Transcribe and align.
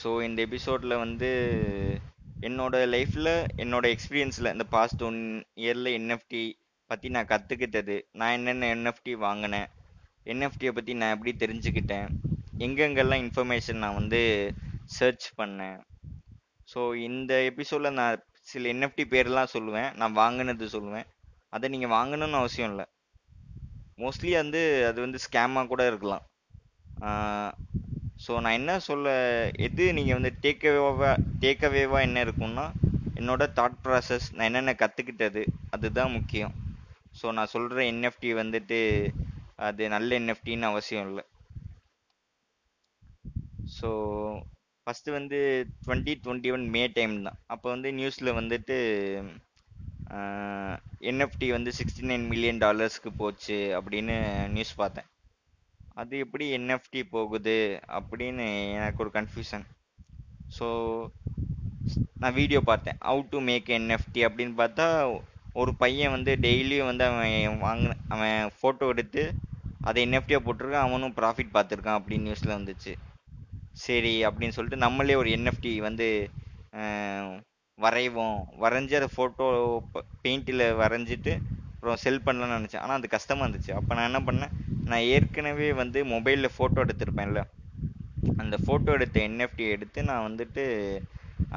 So 0.00 0.10
இந்த 0.26 0.38
எபிசோடில் 0.48 1.02
வந்து 1.04 1.30
என்னோட 2.42 2.76
லைஃப்பில் 2.94 3.32
என்னோட 3.62 3.86
எக்ஸ்பீரியன்ஸில் 3.94 4.52
இந்த 4.52 4.64
பாஸ்ட் 4.74 5.02
ஒன் 5.08 5.20
இயரில் 5.62 5.90
என்எஃப்டி 5.98 6.42
பற்றி 6.90 7.08
நான் 7.16 7.30
கற்றுக்கிட்டது 7.32 7.96
நான் 8.20 8.34
என்னென்ன 8.38 8.70
என்எஃப்டி 8.76 9.12
வாங்கினேன் 9.26 9.68
என்எஃப்டியை 10.26 10.72
பற்றி 10.74 10.92
நான் 11.00 11.14
எப்படி 11.16 11.32
தெரிஞ்சுக்கிட்டேன் 11.44 12.08
எங்கெங்கெல்லாம் 12.66 13.22
இன்ஃபர்மேஷன் 13.24 13.82
நான் 13.84 13.98
வந்து 14.00 14.20
சர்ச் 14.96 15.26
பண்ணேன். 15.40 15.78
ஸோ 16.68 16.80
இந்த 17.08 17.32
எபிசோடில் 17.50 17.96
நான் 18.00 18.22
சில 18.50 18.68
என்எஃப்டி 18.74 19.04
பேர்லாம் 19.14 19.52
சொல்லுவேன் 19.54 19.90
நான் 20.00 20.18
வாங்கினது 20.20 20.66
சொல்லுவேன். 20.76 21.08
அதை 21.54 21.66
நீங்கள் 21.74 21.94
வாங்கணும்னு 21.96 22.40
அவசியம் 22.42 22.70
இல்லை. 22.72 22.86
மோஸ்ட்லி 24.02 24.32
வந்து 24.42 24.60
அது 24.90 24.98
வந்து 25.06 25.18
ஸ்கேமாக 25.26 25.70
கூட 25.72 25.82
இருக்கலாம். 25.90 26.24
ஸோ 28.24 28.32
நான் 28.44 28.58
என்ன 28.60 28.72
சொல்ல 28.88 29.08
எது 29.66 29.84
நீங்கள் 29.98 30.18
வந்து 30.18 30.32
டேக்அவேவாக 30.44 31.08
டேக்அவேவாக 31.42 32.06
என்ன 32.08 32.18
இருக்கும்னா 32.26 32.66
என்னோட 33.20 33.44
தாட் 33.58 33.80
ப்ராசஸ் 33.84 34.26
நான் 34.34 34.48
என்னென்ன 34.50 34.74
கற்றுக்கிட்டது 34.82 35.42
அதுதான் 35.76 36.14
முக்கியம். 36.18 36.54
ஸோ 37.20 37.32
நான் 37.36 37.52
சொல்கிற 37.54 37.80
என்எஃப்டி 37.92 38.30
வந்துட்டு 38.42 38.78
அது 39.68 39.88
நல்ல 39.94 40.10
என்எஃப்டின்னு 40.20 40.70
அவசியம் 40.72 41.06
இல்லை. 41.10 41.24
ஸோ 43.76 43.88
ஃபஸ்ட்டு 44.86 45.16
வந்து 45.16 45.38
twenty 45.84 46.12
twenty 46.24 46.52
one 46.56 46.64
May 46.76 46.82
time 46.98 47.14
தான். 47.26 47.38
அப்போ 47.54 47.66
வந்து 47.74 47.90
நியூஸில் 47.98 48.36
வந்துட்டு 48.40 48.76
என்எஃப்டி 51.10 51.46
வந்து 51.56 51.70
சிக்ஸ்டி 51.78 52.02
நைன் 52.10 52.26
மில்லியன் 52.32 52.62
டாலர்ஸ்க்கு 52.64 53.12
போச்சு 53.22 53.58
அப்படின்னு 53.78 54.16
நியூஸ் 54.56 54.74
பார்த்தேன். 54.82 55.08
அது 56.00 56.14
எப்படி 56.24 56.44
என்எஃப்டி 56.56 57.00
போகுது 57.14 57.56
அப்படின்னு 57.98 58.46
எனக்கு 58.78 59.02
ஒரு 59.04 59.10
கன்ஃபியூஷன் 59.18 59.64
ஸோ 60.56 60.66
நான் 62.22 62.36
வீடியோ 62.38 62.60
பார்த்தேன். 62.70 62.98
ஹவு 63.08 63.22
டு 63.30 63.38
மேக் 63.48 63.68
என்எஃப்டி 63.78 64.20
அப்படின்னு 64.26 64.54
பார்த்தா 64.60 64.86
ஒரு 65.60 65.72
பையன் 65.82 66.14
வந்து 66.16 66.32
டெய்லியும் 66.44 66.88
வந்து 66.90 67.04
அவன் 67.08 67.58
வாங்கின 67.64 67.96
அவன் 68.14 68.52
ஃபோட்டோ 68.58 68.88
எடுத்து 68.94 69.22
அதை 69.88 69.98
என்எஃப்டியாக 70.06 70.44
போட்டிருக்கான் 70.46 70.86
அவனும் 70.88 71.16
ப்ராஃபிட் 71.18 71.54
பார்த்துருக்கான் 71.56 71.98
அப்படின்னு 71.98 72.26
நியூஸில் 72.28 72.56
வந்துச்சு. 72.58 72.92
சரி 73.84 74.14
அப்படின்னு 74.28 74.56
சொல்லிட்டு 74.56 74.84
நம்மளே 74.86 75.14
ஒரு 75.22 75.30
என்எஃப்டி 75.36 75.72
வந்து 75.88 76.06
வரைவோம். 77.78 78.38
வரைஞ்சி 78.64 78.94
அதை 78.98 79.08
ஃபோட்டோ 79.16 79.46
பெயிண்டில் 80.24 80.64
வரைஞ்சிட்டு 80.82 81.32
அப்புறம் 81.74 82.00
செல் 82.04 82.24
பண்ணலாம்னு 82.26 82.58
நினச்சேன். 82.58 82.82
ஆனால் 82.84 82.98
அது 83.00 83.08
கஷ்டமாக 83.16 83.46
இருந்துச்சு. 83.46 83.72
அப்போ 83.78 83.92
நான் 83.98 84.08
என்ன 84.10 84.20
பண்ணேன்? 84.28 84.52
நான் 84.90 85.08
ஏற்கனவே 85.14 85.68
வந்து 85.82 85.98
மொபைலில் 86.12 86.54
ஃபோட்டோ 86.54 86.82
எடுத்திருப்பேன்ல. 86.84 87.40
அந்த 88.42 88.56
ஃபோட்டோ 88.64 88.90
எடுத்த 88.98 89.16
என்எஃப்டி 89.28 89.64
எடுத்து 89.74 90.00
நான் 90.10 90.26
வந்துட்டு 90.28 90.64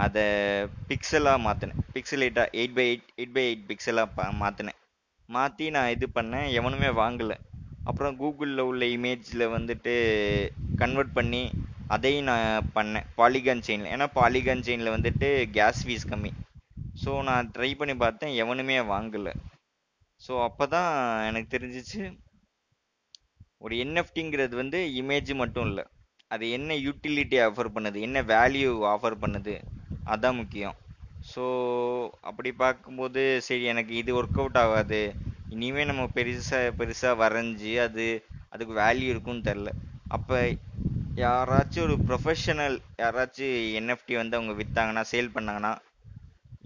அதை 0.03 0.23
பிக்சலாக 0.89 1.43
மாற்றினேன் 1.47 1.81
பிக்சலேட்டாக 1.95 2.53
eight 2.59 2.75
by 2.77 2.85
eight 2.91 3.09
eight 3.19 3.35
by 3.35 3.43
eight 3.49 3.67
பிக்சலாக 3.69 4.13
பா 4.17 4.23
மாற்றினேன் 4.43 4.79
மாற்றி 5.29 5.65
நான் 5.75 5.93
இது 5.95 6.07
பண்ணேன் 6.17 6.47
எவனுமே 6.59 6.89
வாங்கலை. 7.01 7.37
அப்புறம் 7.89 8.17
கூகுளில் 8.21 8.67
உள்ள 8.69 8.83
இமேஜில் 8.95 9.45
வந்துட்டு 9.55 9.93
கன்வெர்ட் 10.81 11.15
பண்ணி 11.17 11.41
அதையும் 11.95 12.27
நான் 12.29 12.69
பண்ணேன் 12.77 13.07
பாலிகான் 13.19 13.65
செயினில் 13.67 13.91
ஏன்னா 13.95 14.07
பாலிகான் 14.19 14.65
செயினில் 14.67 14.95
வந்துட்டு 14.95 15.27
கேஸ் 15.57 15.81
ஃபீஸ் 15.87 16.09
கம்மி. 16.11 16.31
ஸோ 17.03 17.11
நான் 17.29 17.49
ட்ரை 17.55 17.71
பண்ணி 17.79 17.95
பார்த்தேன் 18.03 18.35
எவனுமே 18.43 18.77
வாங்கலை. 18.93 19.33
ஸோ 20.21 20.33
அப்போ 20.47 20.65
தான் 20.75 20.91
எனக்கு 21.29 21.49
தெரிஞ்சிச்சு 21.55 22.01
ஒரு 23.61 23.75
என்எஃப்டிங்கிறது 23.83 24.55
வந்து 24.61 24.79
இமேஜ் 25.01 25.31
மட்டும் 25.41 25.67
இல்லை. 25.69 25.83
அது 26.31 26.45
என்ன 26.57 26.73
யூட்டிலிட்டி 26.85 27.37
ஆஃபர் 27.47 27.69
பண்ணுது 27.75 27.97
என்ன 28.07 28.21
வேல்யூ 28.33 28.71
ஆஃபர் 28.93 29.21
பண்ணுது 29.23 29.55
அதுதான் 30.05 30.39
முக்கியம். 30.41 30.75
ஸோ 31.23 31.43
அப்படி 32.29 32.49
பார்க்கும்போது 32.63 33.21
சரி 33.47 33.65
எனக்கு 33.73 33.93
இது 34.01 34.11
ஒர்க் 34.19 34.39
அவுட் 34.41 34.59
ஆகாது. 34.63 35.01
இனிமேல் 35.51 35.89
நம்ம 35.91 36.03
பெருசாக 36.17 36.71
பெருசாக 36.79 37.19
வரைஞ்சி 37.23 37.73
அது 37.87 38.05
அதுக்கு 38.53 38.73
வேல்யூ 38.83 39.07
இருக்குன்னு 39.13 39.47
தெரில 39.49 39.69
அப்போ 40.11 40.37
யாராச்சும் 41.17 41.85
ஒரு 41.87 41.95
ப்ரொஃபஷனல் 42.07 42.75
யாராச்சும் 43.03 43.55
என்எஃப்டி 43.79 44.13
வந்து 44.21 44.37
அவங்க 44.37 44.53
விற்றாங்கன்னா 44.61 45.03
சேல் 45.11 45.35
பண்ணாங்கன்னா 45.35 45.71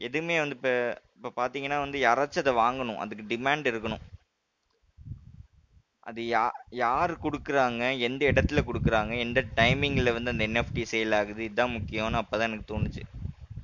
எதுவுமே 0.07 0.35
வந்து 0.41 0.55
இப்போ 0.57 0.73
இப்போ 1.17 1.29
பார்த்தீங்கன்னா 1.39 1.77
வந்து 1.85 1.97
யாராச்சும் 2.05 2.43
அதை 2.43 2.53
வாங்கணும். 2.63 2.99
அதுக்கு 3.03 3.23
டிமாண்ட் 3.33 3.69
இருக்கணும். 3.71 4.03
அது 6.09 6.21
யா 6.33 6.43
யார் 6.81 7.11
கொடுக்குறாங்க? 7.23 7.83
எந்த 7.99 8.21
இடத்துல 8.31 8.59
கொடுக்குறாங்க? 8.67 9.13
எந்த 9.17 9.39
டைமிங்கில் 9.55 10.15
வந்து 10.17 10.31
அந்த 10.33 10.43
என்எஃப்டி 10.47 10.83
சேல் 10.91 11.15
ஆகுது? 11.19 11.41
இதுதான் 11.43 11.75
முக்கியம்னு 11.77 12.21
அப்போ 12.21 12.35
தான் 12.37 12.49
எனக்கு 12.49 12.71
தோணுச்சு. 12.73 13.03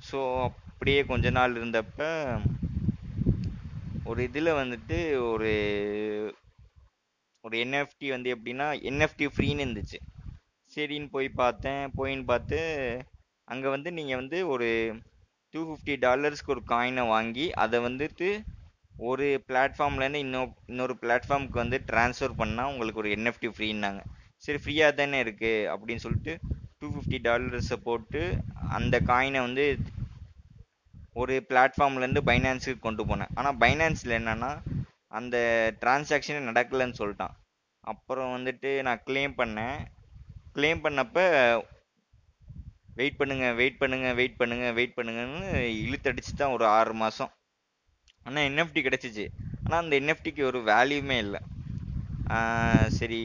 ஸோ 0.08 0.18
அப்படியே 0.44 1.00
கொஞ்ச 1.04 1.30
நாள் 1.30 1.56
இருந்தப்ப 1.56 2.00
ஒரு 4.04 4.20
இதில் 4.22 4.58
வந்துட்டு 4.60 4.98
ஒரு 5.30 5.52
ஒரு 7.44 7.56
என்எஃப்டி 7.64 8.06
வந்து 8.10 8.28
எப்படின்னா 8.34 8.66
என்எஃப்டி 8.90 9.26
ஃப்ரீன்னு 9.32 9.64
இருந்துச்சு. 9.64 9.98
சரின்னு 10.72 11.08
போய் 11.10 11.28
பார்த்தேன். 11.42 11.82
போயின்னு 11.98 12.24
பார்த்து 12.24 12.58
அங்கே 13.48 13.68
வந்து 13.68 13.90
நீங்கள் 13.92 14.20
வந்து 14.20 14.38
ஒரு 14.48 14.68
டூ 15.54 15.60
ஃபிஃப்டி 15.68 15.94
டாலர்ஸ்க்கு 16.06 16.54
ஒரு 16.54 16.62
காயினை 16.68 17.04
வாங்கி 17.08 17.46
அதை 17.64 17.78
வந்துட்டு 17.80 18.28
ஒரு 18.98 19.26
பிளாட்ஃபார்ம்லேருந்து 19.48 20.20
இன்னொரு 20.26 20.52
இன்னொரு 20.66 20.94
பிளாட்ஃபார்முக்கு 21.02 21.62
வந்து 21.62 21.78
ட்ரான்ஸ்ஃபர் 21.90 22.34
பண்ணால் 22.38 22.70
உங்களுக்கு 22.72 23.02
ஒரு 23.02 23.10
என்எஃப்டி 23.16 23.48
ஃப்ரீன்னாங்க 23.54 24.02
சரி 24.44 24.58
ஃப்ரீயாக 24.62 24.96
தானே 25.00 25.18
இருக்குது 25.24 25.68
அப்படின்னு 25.72 26.04
சொல்லிட்டு 26.04 26.34
டூ 26.78 26.88
ஃபிஃப்டி 26.94 27.18
டாலர்ஸை 27.26 27.78
போட்டு 27.88 28.22
அந்த 28.78 29.00
காயினை 29.10 29.40
வந்து 29.40 29.66
ஒரு 31.22 31.34
பிளாட்ஃபார்ம்லேருந்து 31.50 32.22
பைனான்ஸுக்கு 32.30 32.86
கொண்டு 32.86 33.04
போனேன். 33.04 33.32
ஆனால் 33.34 33.58
பைனான்ஸில் 33.62 34.18
என்னென்னா 34.20 34.50
அந்த 35.18 35.36
டிரான்சாக்ஷனே 35.82 36.42
நடக்கலைன்னு 36.50 36.98
சொல்லிட்டான். 37.00 37.34
அப்புறம் 37.84 38.34
வந்துட்டு 38.36 38.70
நான் 38.82 39.02
க்ளைம் 39.08 39.34
பண்ணேன். 39.40 39.78
க்ளைம் 40.56 40.84
பண்ணப்போ 40.84 41.24
வெயிட் 43.00 43.18
பண்ணுங்கள் 43.20 43.56
வெயிட் 43.60 43.80
பண்ணுங்கள் 43.80 44.14
வெயிட் 44.18 44.38
பண்ணுங்கள் 44.40 44.76
வெயிட் 44.78 44.96
பண்ணுங்கன்னு 44.98 45.48
இழுத்தடிச்சு 45.84 46.32
தான் 46.36 46.54
ஒரு 46.56 46.66
ஆறு 46.66 46.94
மாதம் 46.94 47.32
ஆனால் 48.26 48.46
என்எஃப்டி 48.48 48.80
கிடச்சிச்சு. 48.86 49.26
ஆனால் 49.64 49.80
அந்த 49.82 49.94
என்எஃப்டிக்கு 50.00 50.42
ஒரு 50.50 50.60
வேல்யூமே 50.72 51.16
இல்லை. 51.24 51.40
சரி 52.98 53.22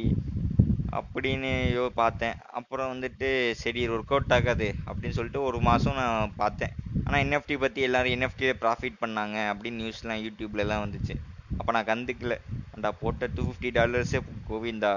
அப்படின்னு 1.00 1.52
யோ 1.76 1.84
பார்த்தேன். 2.02 2.38
அப்புறம் 2.60 2.90
வந்துட்டு 2.94 3.28
சரி 3.62 3.82
ஒர்க் 3.96 4.14
அவுட் 4.16 4.34
ஆகாது 4.38 4.68
அப்படின்னு 4.88 5.18
சொல்லிட்டு 5.18 5.42
ஒரு 5.50 5.60
மாதம் 5.68 6.00
நான் 6.02 6.34
பார்த்தேன். 6.42 6.74
ஆனால் 7.06 7.22
என்எஃப்டி 7.26 7.56
பற்றி 7.64 7.82
எல்லோரும் 7.88 8.16
என்எஃப்டியில் 8.16 8.60
ப்ராஃபிட் 8.64 9.02
பண்ணாங்க 9.04 9.38
அப்படின்னு 9.52 9.82
நியூஸ்லாம் 9.84 10.22
யூடியூப்லலாம் 10.26 10.84
வந்துச்சு. 10.86 11.16
அப்போ 11.60 11.72
நான் 11.78 11.90
கந்துக்கல 11.92 12.36
அந்த 12.76 12.90
போட்ட 13.02 13.28
டூ 13.36 13.44
ஃபிஃப்டி 13.48 13.72
டாலர்ஸே 13.78 14.20
கோவிந்தா 14.50 14.94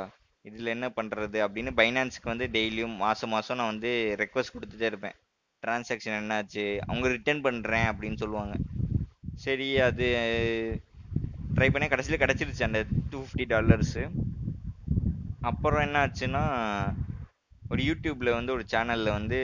இதில் 0.48 0.74
என்ன 0.76 0.86
பண்ணுறது 0.98 1.38
அப்படின்னு 1.46 1.70
பைனான்ஸுக்கு 1.80 2.32
வந்து 2.32 2.46
டெய்லியும் 2.56 2.96
மாதம் 3.02 3.32
மாதம் 3.34 3.58
நான் 3.60 3.72
வந்து 3.72 3.90
ரெக்வஸ்ட் 4.22 4.54
கொடுத்துட்டே 4.56 4.88
இருப்பேன். 4.90 5.16
டிரான்சாக்ஷன் 5.62 6.18
என்னாச்சு? 6.20 6.64
அவங்க 6.88 7.06
ரிட்டர்ன் 7.16 7.44
பண்ணுறேன் 7.46 7.86
அப்படின்னு 7.92 8.20
சொல்லுவாங்க. 8.22 8.54
சரி 9.44 9.68
அது 9.88 10.06
ட்ரை 11.56 11.68
பண்ணி 11.72 11.86
கடைசியில் 11.90 12.22
கிடச்சிருச்சு 12.22 12.68
அந்த 12.68 12.80
டூ 13.10 13.18
ஃபிஃப்டி 13.24 13.46
டாலர்ஸு 13.52 14.04
அப்புறம் 15.50 15.84
என்ன 15.86 15.98
ஆச்சுன்னா 16.04 16.42
ஒரு 17.72 17.82
யூடியூப்பில் 17.88 18.36
வந்து 18.38 18.54
ஒரு 18.56 18.64
சேனலில் 18.72 19.16
வந்து 19.18 19.38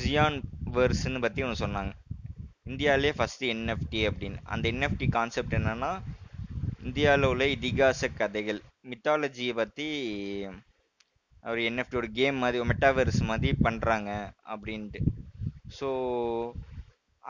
ஜியான் 0.00 0.38
வேர்ஸ்ன்னு 0.76 1.22
பற்றி 1.24 1.44
ஒன்று 1.46 1.62
சொன்னாங்க. 1.64 1.92
இந்தியாவிலே 2.70 3.10
ஃபஸ்ட்டு 3.18 3.50
என்எஃப்டி 3.54 4.00
அப்படின்னு. 4.08 4.38
அந்த 4.52 4.64
என்எஃப்டி 4.72 5.06
கான்செப்ட் 5.16 5.56
என்னென்னா 5.58 5.90
இந்தியாவில் 6.86 7.30
உள்ள 7.32 7.44
இதிகாச 7.56 8.08
கதைகள். 8.20 8.60
மித்தாலஜியை 8.90 9.54
பற்றி 9.60 9.86
ஒரு 11.50 11.60
என்எஃப்டி 11.70 11.96
ஒரு 12.02 12.10
கேம் 12.18 12.38
மாதிரி 12.42 12.64
மெட்டாவர்ஸ் 12.72 13.20
மாதிரி 13.30 13.50
பண்ணுறாங்க 13.66 14.10
அப்படின்ட்டு. 14.54 15.02
ஸோ 15.78 15.88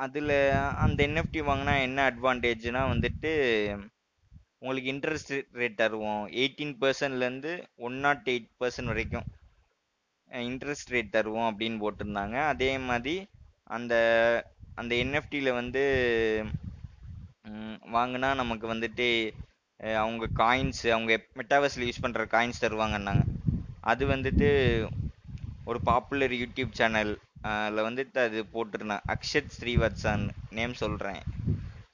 அதில் 0.05 0.33
அந்த 0.85 0.99
என்எஃப்டி 1.09 1.41
வாங்கினா 1.49 1.75
என்ன 1.87 1.99
அட்வான்டேஜ்னா 2.11 2.83
வந்துட்டு 2.93 3.31
உங்களுக்கு 4.61 4.89
இன்ட்ரெஸ்ட் 4.93 5.33
ரேட் 5.61 5.81
தருவோம். 5.81 6.23
எயிட்டீன் 6.41 6.75
பர்சன்ட்லேருந்து 6.83 7.53
ஒன் 7.87 7.97
நாட் 8.05 8.29
எயிட் 8.33 8.51
பர்சன்ட் 8.63 8.93
வரைக்கும் 8.93 9.27
இன்ட்ரெஸ்ட் 10.51 10.93
ரேட் 10.95 11.15
தருவோம் 11.17 11.49
அப்படின்னு 11.51 11.79
போட்டிருந்தாங்க. 11.85 12.37
அதே 12.53 12.71
மாதிரி 12.89 13.15
அந்த 13.77 13.95
அந்த 14.81 14.93
என்எஃப்டியில் 15.05 15.59
வந்து 15.61 15.83
வாங்கினா 17.97 18.29
நமக்கு 18.43 18.67
வந்துட்டு 18.75 19.09
அவங்க 20.03 20.25
காயின்ஸ் 20.43 20.83
அவங்க 20.95 21.13
மெட்டாவர்ஸில் 21.41 21.87
யூஸ் 21.89 22.05
பண்ணுற 22.05 22.25
காயின்ஸ் 22.35 22.63
தருவாங்கன்னாங்க. 22.65 23.25
அது 23.91 24.05
வந்துட்டு 24.15 24.49
ஒரு 25.71 25.79
பாப்புலர் 25.89 26.35
யூடியூப் 26.43 26.79
சேனல் 26.81 27.13
அதில் 27.49 27.87
வந்துட்டு 27.89 28.19
அது 28.27 28.39
போட்டிருந்தேன் 28.55 29.07
அக்ஷத் 29.15 29.55
ஸ்ரீவத்சன் 29.57 30.25
நேம் 30.59 30.75
சொல்கிறேன் 30.83 31.21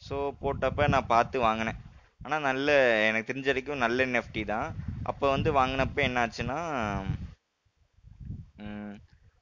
ஸோ 0.06 0.16
போட்டப்போ 0.43 0.84
நான் 0.94 1.12
பார்த்து 1.14 1.37
வாங்கினேன். 1.46 1.81
ஆனால் 2.20 2.46
நல்ல 2.49 2.69
எனக்கு 3.08 3.28
தெரிஞ்ச 3.31 3.49
வரைக்கும் 3.50 3.84
நல்ல 3.84 4.04
என்எஃப்டி 4.06 4.43
தான். 4.52 4.69
அப்போ 5.10 5.26
வந்து 5.34 5.50
வாங்கினப்ப 5.58 6.00
என்னாச்சுன்னா 6.08 6.58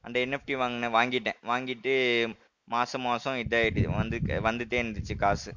அந்த 0.04 0.16
என்எஃப்டி 0.24 0.54
வாங்கினேன் 0.62 0.96
வாங்கிட்டேன். 0.98 1.40
வாங்கிட்டு 1.50 1.94
மாதம் 2.68 3.04
மாதம் 3.08 3.40
இதாகிட்டு 3.42 3.82
வந்து 4.00 4.16
வந்துட்டே 4.48 4.80
இருந்துச்சு 4.82 5.14
காசு. 5.24 5.52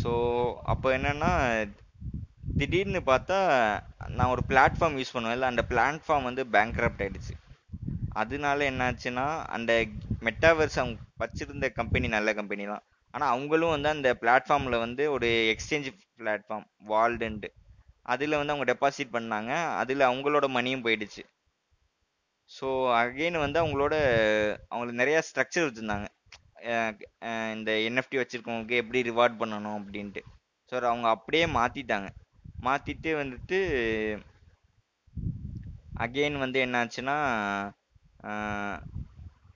ஸோ 0.00 0.12
அப்போ 0.72 0.88
என்னென்னா 0.98 1.30
திடீர்னு 2.58 3.00
பார்த்தா 3.10 3.38
நான் 4.16 4.32
ஒரு 4.34 4.42
பிளாட்ஃபார்ம் 4.50 4.98
யூஸ் 5.00 5.14
பண்ணுவேன்ல 5.16 5.50
அந்த 5.52 5.62
பிளாட்ஃபார்ம் 5.72 6.28
வந்து 6.28 6.42
பேங்க்ரப்ட் 6.56 7.02
ஆகிடுச்சு 7.04 7.34
அதனால 8.12 8.58
என்னாச்சுன்னா 8.70 9.26
அந்த 9.56 9.72
மெட்டாவர்ஸ் 10.22 10.78
அவங்க 10.82 10.96
வச்சிருந்த 11.22 11.66
கம்பெனி 11.78 12.06
நல்ல 12.16 12.30
கம்பெனி 12.40 12.64
தான். 12.72 12.84
ஆனால் 13.14 13.32
அவங்களும் 13.34 13.74
வந்து 13.76 13.88
அந்த 13.94 14.08
பிளாட்ஃபார்மில் 14.22 14.82
வந்து 14.84 15.04
ஒரு 15.16 15.28
எக்ஸ்சேஞ்ச் 15.54 15.88
பிளாட்ஃபார்ம் 16.20 16.66
வால்டுன்ட்டு 16.92 17.50
அதில் 18.06 18.38
வந்து 18.40 18.54
அவங்க 18.54 18.66
டெபாசிட் 18.72 19.14
பண்ணாங்க. 19.16 19.52
அதில் 19.82 20.08
அவங்களோட 20.10 20.46
மணியும் 20.56 20.84
போயிடுச்சு. 20.86 21.22
ஸோ 22.50 22.66
அகெயின் 23.00 23.36
வந்து 23.44 23.58
அவங்களோட 23.62 23.94
அவங்களுக்கு 24.70 25.00
நிறையா 25.02 25.20
ஸ்ட்ரக்சர் 25.28 25.66
வச்சுருந்தாங்க. 25.66 26.06
இந்த 27.56 27.70
என்எஃப்டி 27.88 28.16
வச்சுருக்கவங்களுக்கு 28.20 28.80
எப்படி 28.82 29.00
ரிவார்ட் 29.10 29.36
பண்ணணும் 29.42 29.78
அப்படின்ட்டு. 29.80 30.22
ஸோ 30.72 30.74
அவங்க 30.92 31.06
அப்படியே 31.16 31.46
மாற்றிட்டாங்க 31.58 32.08
மாற்றிட்டு 32.62 33.10
வந்துட்டு 33.22 33.58
அகெயின் 35.96 36.36
வந்து 36.44 36.58
என்னாச்சுன்னா 36.66 37.16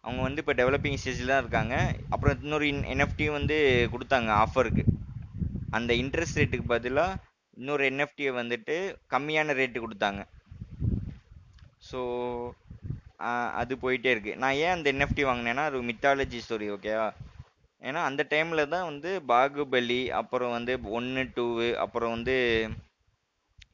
அவங்க 0.05 0.21
வந்து 0.27 0.41
இப்போ 0.43 0.55
டெவலப்பிங் 0.61 0.99
ஸ்டேஜில் 1.01 1.33
தான் 1.33 1.43
இருக்காங்க. 1.45 1.75
அப்புறம் 2.15 2.43
இன்னொரு 2.45 2.67
இன் 2.73 2.83
என்எஃப்டி 2.95 3.27
வந்து 3.39 3.57
கொடுத்தாங்க 3.95 4.31
ஆஃபருக்கு 4.43 4.85
அந்த 5.77 5.93
இன்ட்ரெஸ்ட் 6.03 6.41
ரேட்டுக்கு 6.41 6.67
பதிலாக 6.75 7.21
இன்னொரு 7.61 7.85
என்எஃப்டியை 7.91 8.33
வந்துட்டு 8.41 8.77
கம்மியான 9.15 9.55
ரேட்டு 9.61 9.85
கொடுத்தாங்க. 9.85 10.23
ஸோ 11.89 12.01
அது 13.61 13.75
போயிட்டே 13.83 14.11
இருக்குது 14.15 14.41
நான் 14.43 14.59
ஏன் 14.65 14.75
அந்த 14.77 14.87
என்எஃப்டி 14.95 15.23
வாங்கினேன்னா 15.29 15.65
அது 15.69 15.89
மித்தாலஜி 15.91 16.39
ஸ்டோரி 16.45 16.67
ஓகேவா 16.77 17.09
ஏன்னா 17.83 18.01
அந்த 18.09 18.23
டைமில் 18.33 18.71
தான் 18.75 18.89
வந்து 18.91 19.11
பாகுபலி 19.31 20.01
அப்புறம் 20.21 20.55
வந்து 20.57 20.75
ஒன்று 20.99 21.23
டூவு 21.37 21.69
அப்புறம் 21.85 22.15
வந்து 22.17 22.37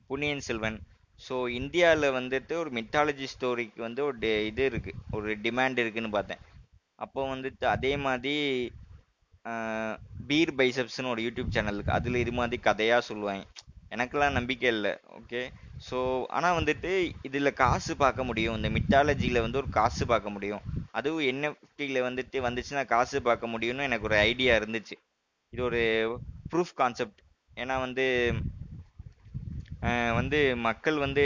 புனியன் 0.08 0.44
செல்வன் 0.48 0.78
ஸோ 1.20 1.34
இந்தியாவில் 1.60 2.14
வந்துட்டு 2.18 2.54
ஒரு 2.62 2.70
மித்தாலஜி 2.78 3.26
ஸ்டோரிக்கு 3.32 3.80
வந்து 3.86 4.02
ஒரு 4.08 4.18
இது 4.50 4.62
இருக்குது 4.70 5.00
ஒரு 5.16 5.30
டிமாண்ட் 5.46 5.80
இருக்குதுன்னு 5.82 6.16
பார்த்தேன். 6.18 6.42
அப்போ 6.98 7.20
வந்துட்டு 7.32 7.66
அதே 7.76 7.92
மாதிரி 8.06 8.34
பீர் 10.28 10.52
பைசப்ஸ்னு 10.58 11.12
ஒரு 11.14 11.20
யூடியூப் 11.26 11.54
சேனல் 11.56 11.76
இருக்குது 11.76 11.98
அதில் 11.98 12.22
இது 12.24 12.32
மாதிரி 12.38 12.58
கதையாக 12.68 13.02
சொல்லுவாங்க. 13.10 13.44
எனக்கெல்லாம் 13.94 14.36
நம்பிக்கை 14.38 14.68
இல்லை. 14.76 14.92
ஓகே 15.18 15.40
ஸோ 15.88 15.98
ஆனால் 16.36 16.56
வந்துட்டு 16.58 16.90
இதில் 17.28 17.58
காசு 17.62 17.92
பார்க்க 18.02 18.28
முடியும். 18.30 18.56
இந்த 18.58 18.68
மித்தாலஜியில் 18.76 19.44
வந்து 19.44 19.60
ஒரு 19.62 19.70
காசு 19.78 20.04
பார்க்க 20.12 20.34
முடியும். 20.36 20.64
அதுவும் 20.98 21.26
என்எஃப்டியில் 21.30 22.06
வந்துட்டு 22.08 22.38
வந்துச்சுன்னா 22.46 22.82
காசு 22.94 23.18
பார்க்க 23.28 23.52
முடியும்னு 23.54 23.86
எனக்கு 23.88 24.08
ஒரு 24.10 24.18
ஐடியா 24.28 24.54
இருந்துச்சு. 24.60 24.96
இது 25.52 25.62
ஒரு 25.68 25.82
ப்ரூஃப் 26.52 26.74
கான்செப்ட் 26.80 27.20
ஏன்னா 27.56 27.76
வந்து 27.86 28.04
வந்து 30.18 30.38
மக்கள் 30.66 30.96
வந்து 31.04 31.24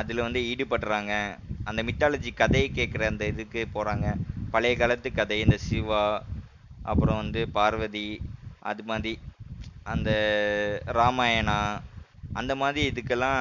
அதில் 0.00 0.24
வந்து 0.26 0.40
ஈடுபடுறாங்க. 0.50 1.12
அந்த 1.68 1.80
மித்தாலஜி 1.88 2.30
கதையை 2.40 2.68
கேட்குற 2.78 3.02
அந்த 3.12 3.24
இதுக்கு 3.32 3.60
போகிறாங்க 3.74 4.06
பழைய 4.54 4.74
காலத்து 4.80 5.08
கதை 5.12 5.36
இந்த 5.44 5.56
சிவா 5.66 6.02
அப்புறம் 6.90 7.20
வந்து 7.22 7.40
பார்வதி 7.58 8.06
அது 8.70 8.82
மாதிரி 8.90 9.12
அந்த 9.92 10.10
ராமாயணா 10.98 11.58
அந்த 12.40 12.52
மாதிரி 12.62 12.82
இதுக்கெல்லாம் 12.90 13.40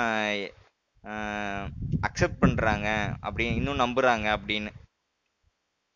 அக்செப்ட் 2.07 2.41
பண்ணுறாங்க 2.43 2.87
அப்படி 3.25 3.43
இன்னும் 3.59 3.81
நம்புகிறாங்க 3.83 4.27
அப்படின்னு. 4.37 4.71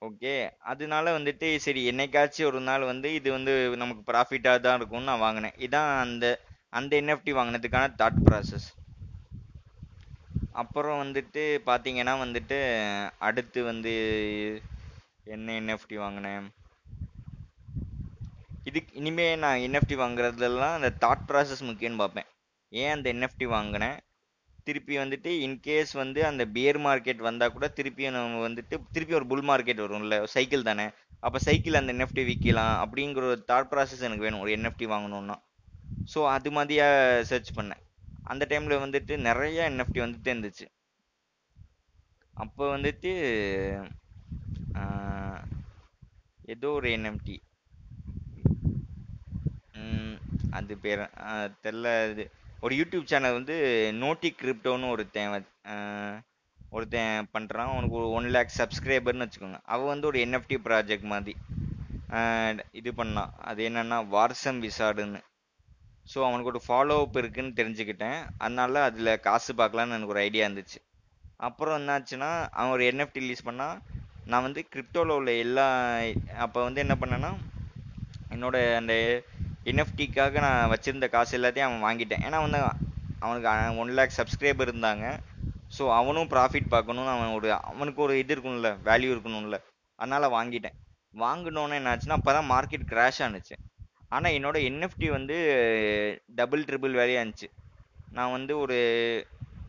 ஓகே 0.01 0.33
அதனால 0.71 1.11
வந்துட்டு 1.17 1.47
சரி 1.65 1.81
என்னைக்காச்சும் 1.91 2.49
ஒரு 2.49 2.59
நாள் 2.69 2.89
வந்து 2.91 3.09
இது 3.19 3.29
வந்து 3.37 3.53
நமக்கு 3.81 4.03
ப்ராஃபிட்டாக 4.11 4.63
தான் 4.65 4.77
இருக்கும்னு 4.79 5.09
நான் 5.11 5.25
வாங்கினேன். 5.25 5.57
இதான் 5.65 5.91
அந்த 6.05 6.25
அந்த 6.79 6.91
என்எஃப்டி 7.01 7.31
வாங்கினதுக்கான 7.37 7.91
தாட் 8.01 8.21
ப்ராசஸ் 8.25 8.67
அப்புறம் 10.61 11.01
வந்துட்டு 11.03 11.43
பார்த்தீங்கன்னா 11.69 12.13
வந்துட்டு 12.23 12.57
அடுத்து 13.27 13.59
வந்து 13.63 13.93
என்ன 15.35 15.53
என்எஃப்டி 15.59 15.95
வாங்கினேன். 15.95 16.45
இதுக்கு 18.69 18.91
இனிமே 18.99 19.25
நான் 19.43 19.63
என்எஃப்டி 19.65 19.95
வாங்குறதுலாம் 20.01 20.75
அந்த 20.77 20.91
தாட் 21.03 21.25
ப்ராசஸ் 21.29 21.63
முக்கியம்னு 21.69 22.01
பார்ப்பேன் 22.03 22.29
ஏன் 22.71 22.93
அந்த 22.95 23.07
என்எஃப்டி 23.13 23.47
வாங்கினேன்? 23.55 23.97
திருப்பி 24.67 24.95
வந்துட்டு 24.97 25.31
இன்கேஸ் 25.45 25.91
வந்து 25.93 26.19
அந்த 26.29 26.43
பியர் 26.55 26.79
மார்க்கெட் 26.85 27.21
வந்தால் 27.27 27.53
கூட 27.55 27.67
திருப்பி 27.79 28.09
நம்ம 28.09 28.41
வந்துட்டு 28.47 28.75
திருப்பி 28.91 29.17
ஒரு 29.19 29.27
புல் 29.31 29.45
மார்க்கெட் 29.49 29.83
வரும்ல 29.85 30.17
சைக்கிள் 30.35 30.69
தானே. 30.69 30.87
அப்போ 31.23 31.39
சைக்கிள் 31.39 31.79
அந்த 31.81 31.93
என்எஃப்டி 31.93 32.23
விற்கலாம் 32.29 32.75
அப்படிங்கிற 32.83 33.25
ஒரு 33.33 33.43
தாட் 33.51 33.69
ப்ராசஸ் 33.73 34.05
எனக்கு 34.07 34.25
வேணும் 34.27 34.43
ஒரு 34.45 34.51
என்எஃப்டி 34.57 34.87
வாங்கணுன்னா 34.93 35.37
ஸோ 36.13 36.19
அது 36.35 36.49
மாதிரியா 36.57 36.87
சர்ச் 37.31 37.51
பண்ணேன். 37.57 37.81
அந்த 38.31 38.43
டைமில் 38.51 38.83
வந்துட்டு 38.83 39.13
நிறைய 39.27 39.69
என்எஃப்டி 39.71 39.99
வந்துட்டு 40.03 40.31
இருந்துச்சு. 40.33 40.65
அப்போ 42.35 42.63
வந்துட்டு 42.73 43.11
ஏதோ 46.53 46.69
ஒரு 46.79 46.87
என்எஃப்டி 46.97 47.35
அது 50.57 50.73
பேர் 50.83 51.01
தெரில 51.65 51.87
இது 52.11 52.23
ஒரு 52.63 52.73
யூடியூப் 52.79 53.09
சேனல் 53.11 53.37
வந்து 53.37 53.55
நோட்டி 54.03 54.29
கிரிப்டோன்னு 54.39 54.91
ஒருத்தன் 54.93 55.33
ஒருத்தன் 56.71 57.29
பண்ணுறான் 57.35 57.71
அவனுக்கு 57.73 57.99
ஒரு 58.01 58.09
ஒன் 58.17 58.29
லேக் 58.35 58.57
சப்ஸ்கிரைபர்னு 58.59 59.25
வச்சுக்கோங்க. 59.25 59.59
அவன் 59.73 59.91
வந்து 59.93 60.09
ஒரு 60.11 60.17
என்எஃப்டி 60.25 60.57
ப்ராஜெக்ட் 60.67 61.11
மாதிரி 61.13 61.33
இது 62.79 62.91
பண்ணான். 62.99 63.31
அது 63.49 63.61
என்னென்னா 63.69 63.97
வார்சம் 64.15 64.59
விசாடுன்னு 64.65 65.21
ஸோ 66.07 66.17
அவனுக்கு 66.27 66.51
ஒரு 66.53 66.61
ஃபாலோ 66.65 66.95
அப் 67.03 67.17
இருக்குன்னு 67.21 67.57
தெரிஞ்சுக்கிட்டேன். 67.59 68.19
அதனால 68.43 68.83
அதில் 68.89 69.19
காசு 69.27 69.51
பார்க்கலான்னு 69.61 69.95
எனக்கு 69.97 70.13
ஒரு 70.15 70.23
ஐடியா 70.27 70.45
இருந்துச்சு. 70.47 70.79
அப்புறம் 71.47 71.77
என்னாச்சுன்னா 71.79 72.29
அவன் 72.57 72.73
ஒரு 72.75 72.83
என்எஃப்டி 72.91 73.23
ரிலீஸ் 73.23 73.47
பண்ணால் 73.47 73.77
நான் 74.31 74.45
வந்து 74.47 74.61
கிரிப்டோவில் 74.73 75.17
உள்ள 75.17 75.31
எல்லா 75.45 75.65
அப்போ 76.45 76.59
வந்து 76.67 76.83
என்ன 76.85 76.95
பண்ணேன்னா 77.01 77.31
என்னோட 78.35 78.57
அந்த 78.79 78.93
என்எஃப்டிக்காக 79.71 80.39
நான் 80.45 80.71
வச்சுருந்த 80.73 81.07
காசு 81.15 81.33
எல்லாத்தையும் 81.37 81.67
அவன் 81.69 81.85
வாங்கிட்டேன். 81.87 82.23
ஏன்னா 82.27 82.39
வந்து 82.45 82.59
அவனுக்கு 83.25 83.49
ஒன் 83.83 83.93
லேக் 83.99 84.17
சப்ஸ்கிரைபர் 84.19 84.71
இருந்தாங்க. 84.71 85.05
ஸோ 85.75 85.83
அவனும் 85.99 86.31
ப்ராஃபிட் 86.33 86.73
பார்க்கணும்னு 86.73 87.13
அவன் 87.13 87.35
ஒரு 87.37 87.47
அவனுக்கு 87.71 88.01
ஒரு 88.07 88.15
இது 88.21 88.33
இருக்கணும்ல 88.35 88.71
வேல்யூ 88.89 89.11
இருக்கணும்ல. 89.15 89.57
அதனால் 89.99 90.33
வாங்கிட்டேன். 90.37 90.75
வாங்கினோன்னே 91.13 91.77
என்னாச்சுன்னா 91.81 92.17
அப்போ 92.19 92.31
தான் 92.37 92.49
மார்க்கெட் 92.53 92.89
கிராஷ் 92.91 93.21
ஆனுச்சு. 93.27 93.55
ஆனால் 94.15 94.35
என்னோட 94.37 94.57
என்எஃப்டி 94.69 95.07
வந்து 95.17 95.37
டபுள் 96.39 96.65
ட்ரிபிள் 96.69 96.99
வேலையாக 96.99 97.21
இருந்துச்சு. 97.23 97.47
நான் 98.11 98.35
வந்து 98.37 98.53
ஒரு 98.63 98.77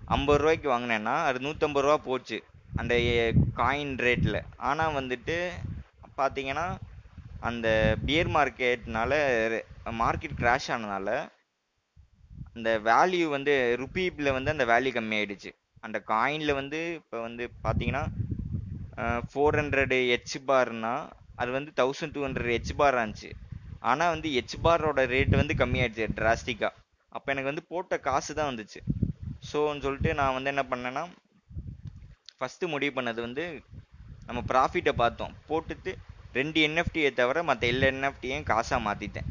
ஐம்பது 0.09 0.41
ரூபாய்க்கு 0.43 0.69
வாங்கினேன்னா 0.73 1.15
அது 1.29 1.39
நூற்றம்பது 1.47 1.85
ரூபா 1.87 1.97
போச்சு 2.09 2.39
அந்த 2.79 2.95
காயின் 3.61 3.95
ரேட்டில் 4.07 4.41
ஆனால் 4.69 4.97
வந்துட்டு 4.99 5.37
பார்த்தீங்கன்னா 6.19 6.67
அந்த 7.43 7.69
பியர் 8.07 8.31
மார்க்கெட்னால 8.37 9.13
மார்க்கெட் 10.03 10.39
கிராஷ் 10.41 10.71
ஆனதுனால 10.75 11.09
அந்த 12.57 12.71
வேல்யூ 12.89 13.27
வந்து 13.37 13.55
ருப்பீப்பில் 13.81 14.35
வந்து 14.37 14.53
அந்த 14.55 14.65
வேல்யூ 14.71 14.93
கம்மியாயிடுச்சு. 14.97 15.51
அந்த 15.83 15.99
காயினில் 16.13 16.59
வந்து 16.61 16.79
இப்போ 17.01 17.17
வந்து 17.27 17.45
பார்த்தீங்கன்னா 17.67 18.05
ஃபோர் 19.31 19.59
ஹண்ட்ரடு 19.61 19.99
ஹெச் 20.11 20.37
பார்னால் 20.51 21.05
அது 21.43 21.51
வந்து 21.59 21.71
thousand 21.81 22.15
two 22.15 22.23
hundred 22.27 22.53
H 22.55 22.73
bar 22.81 22.97
இருந்துச்சு. 22.99 23.31
ஆனால் 23.87 24.13
வந்து 24.15 24.29
ஹெச் 24.35 24.57
பாரோட 24.63 25.01
ரேட் 25.13 25.41
வந்து 25.41 25.55
கம்மியாயிடுச்சு 25.55 26.07
டிராஸ்டிக்காக 26.19 26.75
அப்போ 27.13 27.29
எனக்கு 27.33 27.51
வந்து 27.51 27.65
போட்ட 27.71 27.97
காசு 28.07 28.31
தான் 28.39 28.51
வந்துச்சு 28.51 28.81
ஸோன்னு 29.43 29.85
சொல்லிட்டு 29.87 30.11
நான் 30.21 30.37
வந்து 30.37 30.53
என்ன 30.53 30.63
பண்ணேன்னா 30.71 31.03
ஃபஸ்ட்டு 32.39 32.71
முடிவு 32.73 32.93
பண்ணது 32.97 33.21
வந்து 33.27 33.45
நம்ம 34.29 34.41
ப்ராஃபிட்டை 34.49 34.93
பார்த்தோம். 34.95 35.35
போட்டுட்டு 35.49 35.93
ரெண்டு 36.35 36.59
என்எஃப்டியை 36.67 37.11
தவிர 37.15 37.43
மற்ற 37.49 37.65
எல்லா 37.67 37.87
என்எஃப்டியும் 37.93 38.49
காசாக 38.51 38.81
மாற்றிட்டேன் 38.87 39.29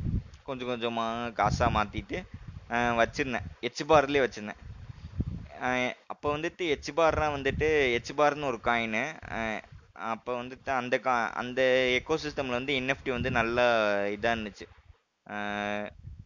கொஞ்சம் 0.48 0.70
கொஞ்சமாக 0.72 1.32
காசாக 1.40 1.70
மாற்றிட்டு 1.78 2.18
வச்சுருந்தேன். 3.00 3.48
ஹெச் 3.64 3.84
பார்லேயே 3.90 4.24
வச்சுருந்தேன். 4.24 4.62
அப்போ 6.14 6.28
வந்துட்டு 6.36 6.64
ஹெச் 6.72 6.92
பார்னா 6.98 7.28
வந்துட்டு 7.36 7.68
ஹெச் 7.94 8.12
பார்னு 8.20 8.50
ஒரு 8.52 8.60
காயினு 8.68 9.04
அப்போ 9.96 10.32
வந்துட்டு 10.40 10.72
அந்த 10.80 10.96
கா 11.00 11.14
அந்த 11.42 11.62
எக்கோ 11.98 12.16
சிஸ்டமில் 12.24 12.58
வந்து 12.60 12.74
என்எஃப்டி 12.80 13.12
வந்து 13.14 13.30
நல்லா 13.32 13.66
இதாக 14.16 14.34
இருந்துச்சு. 14.36 14.66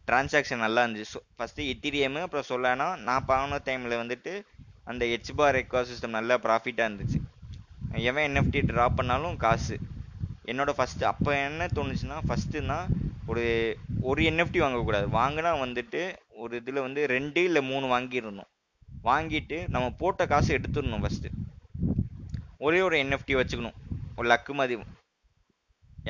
டிரான்சாக்ஷன் 0.08 0.64
நல்லா 0.64 0.80
இருந்துச்சு. 0.84 1.10
ஸோ 1.12 1.20
ஃபஸ்ட்டு 1.36 1.66
எத்திரியமு 1.72 2.22
அப்புறம் 2.26 2.48
சொல்லானா 2.52 2.86
நான் 3.08 3.28
பாவன 3.30 3.60
டைமில் 3.68 4.00
வந்துட்டு 4.02 4.32
அந்த 4.86 5.02
ஹெச் 5.12 5.32
பார் 5.38 5.58
எக்கோசிஸ்டம் 5.62 6.16
நல்லா 6.18 6.36
ப்ராஃபிட்டாக 6.46 6.88
இருந்துச்சு. 6.88 7.18
எவன் 8.08 8.26
என்எஃப்டி 8.28 8.60
ட்ராப் 8.70 8.98
பண்ணாலும் 8.98 9.36
காசு. 9.44 9.76
என்னோடய 10.50 10.78
ஃபஸ்ட்டு 10.78 11.08
அப்போ 11.12 11.30
என்ன 11.46 11.68
தோணுச்சுன்னா 11.76 12.18
ஃபஸ்ட்டுன்னா 12.28 12.78
ஒரு 13.30 13.44
ஒரு 14.08 14.20
என்எஃப்டி 14.30 14.60
வாங்கக்கூடாது. 14.64 15.06
வாங்கினா 15.18 15.52
வந்துட்டு 15.64 16.02
ஒரு 16.42 16.54
இதில் 16.60 16.84
வந்து 16.86 17.00
ரெண்டு 17.14 17.40
இல்லை 17.48 17.62
மூணு 17.70 17.86
வாங்கிடணும். 17.94 18.50
வாங்கிட்டு 19.04 19.58
நம்ம 19.74 19.86
போட்ட 20.00 20.22
காசு 20.32 20.50
எடுத்துடணும் 20.58 21.04
ஃபஸ்ட்டு 21.04 21.28
ஒரே 22.66 22.80
ஒரு 22.86 22.96
என்எஃப்டி 23.02 23.34
வச்சுக்கணும். 23.40 23.76
ஒரு 24.18 24.26
லக்கு 24.32 24.52
மாதிரி 24.60 24.76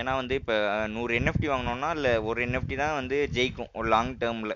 ஏன்னா 0.01 0.13
வந்து 0.21 0.35
இப்போ 0.41 0.57
நூறு 0.95 1.13
என்எஃப்டி 1.19 1.47
வாங்கினோம்னா 1.51 1.89
இல்லை 1.97 2.13
ஒரு 2.29 2.39
என்எஃப்டி 2.47 2.77
தான் 2.83 2.99
வந்து 2.99 3.17
ஜெயிக்கும் 3.37 3.73
ஒரு 3.79 3.87
லாங் 3.95 4.13
டேர்மில் 4.23 4.55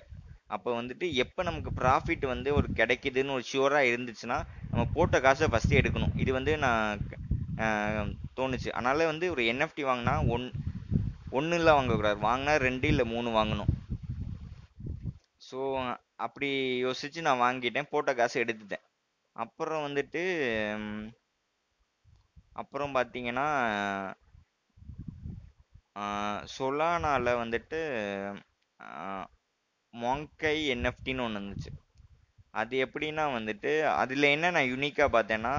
அப்போ 0.55 0.69
வந்துட்டு 0.79 1.05
எப்போ 1.23 1.41
நமக்கு 1.47 1.71
ப்ராஃபிட் 1.79 2.25
வந்து 2.31 2.49
ஒரு 2.57 2.67
கிடைக்குதுன்னு 2.79 3.35
ஒரு 3.37 3.43
ஷுவராக 3.51 3.89
இருந்துச்சுன்னா 3.91 4.37
நம்ம 4.71 4.83
போட்ட 4.95 5.19
காசை 5.25 5.47
ஃபஸ்ட்டு 5.51 5.79
எடுக்கணும். 5.81 6.13
இது 6.23 6.31
வந்து 6.37 6.53
நான் 6.65 7.03
தோணுச்சு. 8.37 8.69
அதனால 8.77 9.05
வந்து 9.11 9.25
ஒரு 9.33 9.43
என்எஃப்டி 9.51 9.83
வாங்கினா 9.89 10.15
ஒன் 10.35 10.45
ஒன்று 11.37 11.57
இல்லை 11.59 11.73
வாங்கக்கூடாது. 11.77 12.19
வாங்கினா 12.27 12.53
ரெண்டு 12.67 12.87
இல்லை 12.93 13.05
மூணு 13.13 13.29
வாங்கணும். 13.39 13.71
ஸோ 15.47 15.59
அப்படி 16.25 16.49
யோசித்து 16.85 17.27
நான் 17.27 17.43
வாங்கிட்டேன் 17.45 17.91
போட்ட 17.93 18.13
காசு 18.19 18.35
எடுத்துட்டேன். 18.43 18.85
அப்புறம் 19.35 19.85
வந்துட்டு 19.87 20.23
அப்புறம் 22.61 22.95
பார்த்தீங்கன்னா 22.95 23.47
சொலானாவில் 26.55 27.39
வந்துட்டு 27.41 27.79
மொங்கை 29.93 30.55
என்எஃப்டின்னு 30.73 31.25
ஒன்று 31.25 31.39
இருந்துச்சு. 31.39 31.71
அது 32.61 32.75
எப்படின்னா 32.85 33.23
வந்துட்டு 33.37 33.71
அதில் 34.01 34.33
என்ன 34.35 34.51
நான் 34.55 34.71
யூனிக்காக 34.73 35.09
பார்த்தேன்னா 35.15 35.53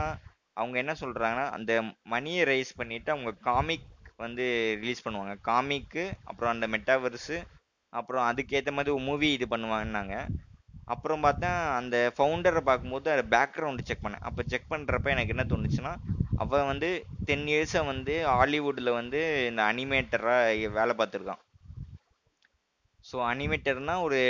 அவங்க 0.60 0.76
என்ன 0.82 0.92
சொல்கிறாங்கன்னா 1.02 1.46
அந்த 1.56 1.72
மணியை 2.12 2.42
ரைஸ் 2.50 2.72
பண்ணிவிட்டு 2.80 3.12
அவங்க 3.14 3.32
காமிக் 3.48 3.88
வந்து 4.24 4.44
ரிலீஸ் 4.80 5.04
பண்ணுவாங்க. 5.06 5.34
காமிக்கு 5.48 6.04
அப்புறம் 6.28 6.52
அந்த 6.54 6.66
மெட்டாவர்ஸு 6.74 7.38
அப்புறம் 7.92 8.26
அதுக்கேற்ற 8.28 8.70
மாதிரி 8.76 8.94
ஒரு 8.96 9.04
மூவி 9.08 9.28
இது 9.36 9.46
பண்ணுவாங்கன்னாங்க. 9.50 10.14
அப்புறம் 10.94 11.24
பார்த்தா 11.26 11.50
அந்த 11.80 11.96
ஃபவுண்டரை 12.16 12.62
பார்க்கும்போது 12.68 13.08
அதை 13.14 13.24
பேக்ரவுண்டு 13.34 13.86
செக் 13.88 14.04
பண்ணேன். 14.04 14.26
அப்போ 14.28 14.42
செக் 14.52 14.72
பண்ணுறப்ப 14.72 15.14
எனக்கு 15.14 15.34
என்ன 15.34 15.46
தோணுச்சுன்னா 15.52 15.92
அவன் 16.43 16.69
வந்து 16.71 16.88
டென் 17.28 17.47
இயர்ஸாக 17.52 17.90
வந்து 17.93 18.14
ஹாலிவுட்டில் 18.37 18.97
வந்து 19.00 19.21
இந்த 19.50 19.61
அனிமேட்டராக 19.71 20.71
வேலை 20.78 20.95
பார்த்துருக்கான். 20.99 21.43
ஸோ 23.05 23.16
அனிமேட்டர்னால் 23.33 24.05
ஒரு 24.07 24.21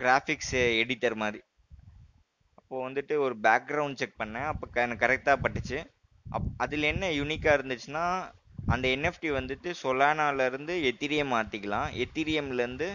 கிராஃபிக்ஸ் 0.00 0.56
எடிட்டர் 0.82 1.16
மாதிரி. 1.22 1.40
அப்போது 2.58 2.84
வந்துட்டு 2.86 3.14
ஒரு 3.26 3.34
பேக்ரவுண்ட் 3.46 4.00
செக் 4.00 4.20
பண்ணேன். 4.22 4.48
அப்போ 4.52 4.82
எனக்கு 4.86 5.04
கரெக்டாக 5.04 5.42
பட்டுச்சு. 5.44 5.78
அப் 6.36 6.48
அதில் 6.64 6.90
என்ன 6.92 7.10
யூனிக்காக 7.20 7.56
இருந்துச்சுன்னா 7.58 8.04
அந்த 8.74 8.86
என்எஃப்டி 8.94 9.28
வந்துட்டு 9.38 9.70
சொலானாலேருந்து 9.82 10.74
எத்திரியம் 10.90 11.32
மாற்றிக்கலாம் 11.34 11.90
எத்திரியம்லேருந்து 12.04 12.88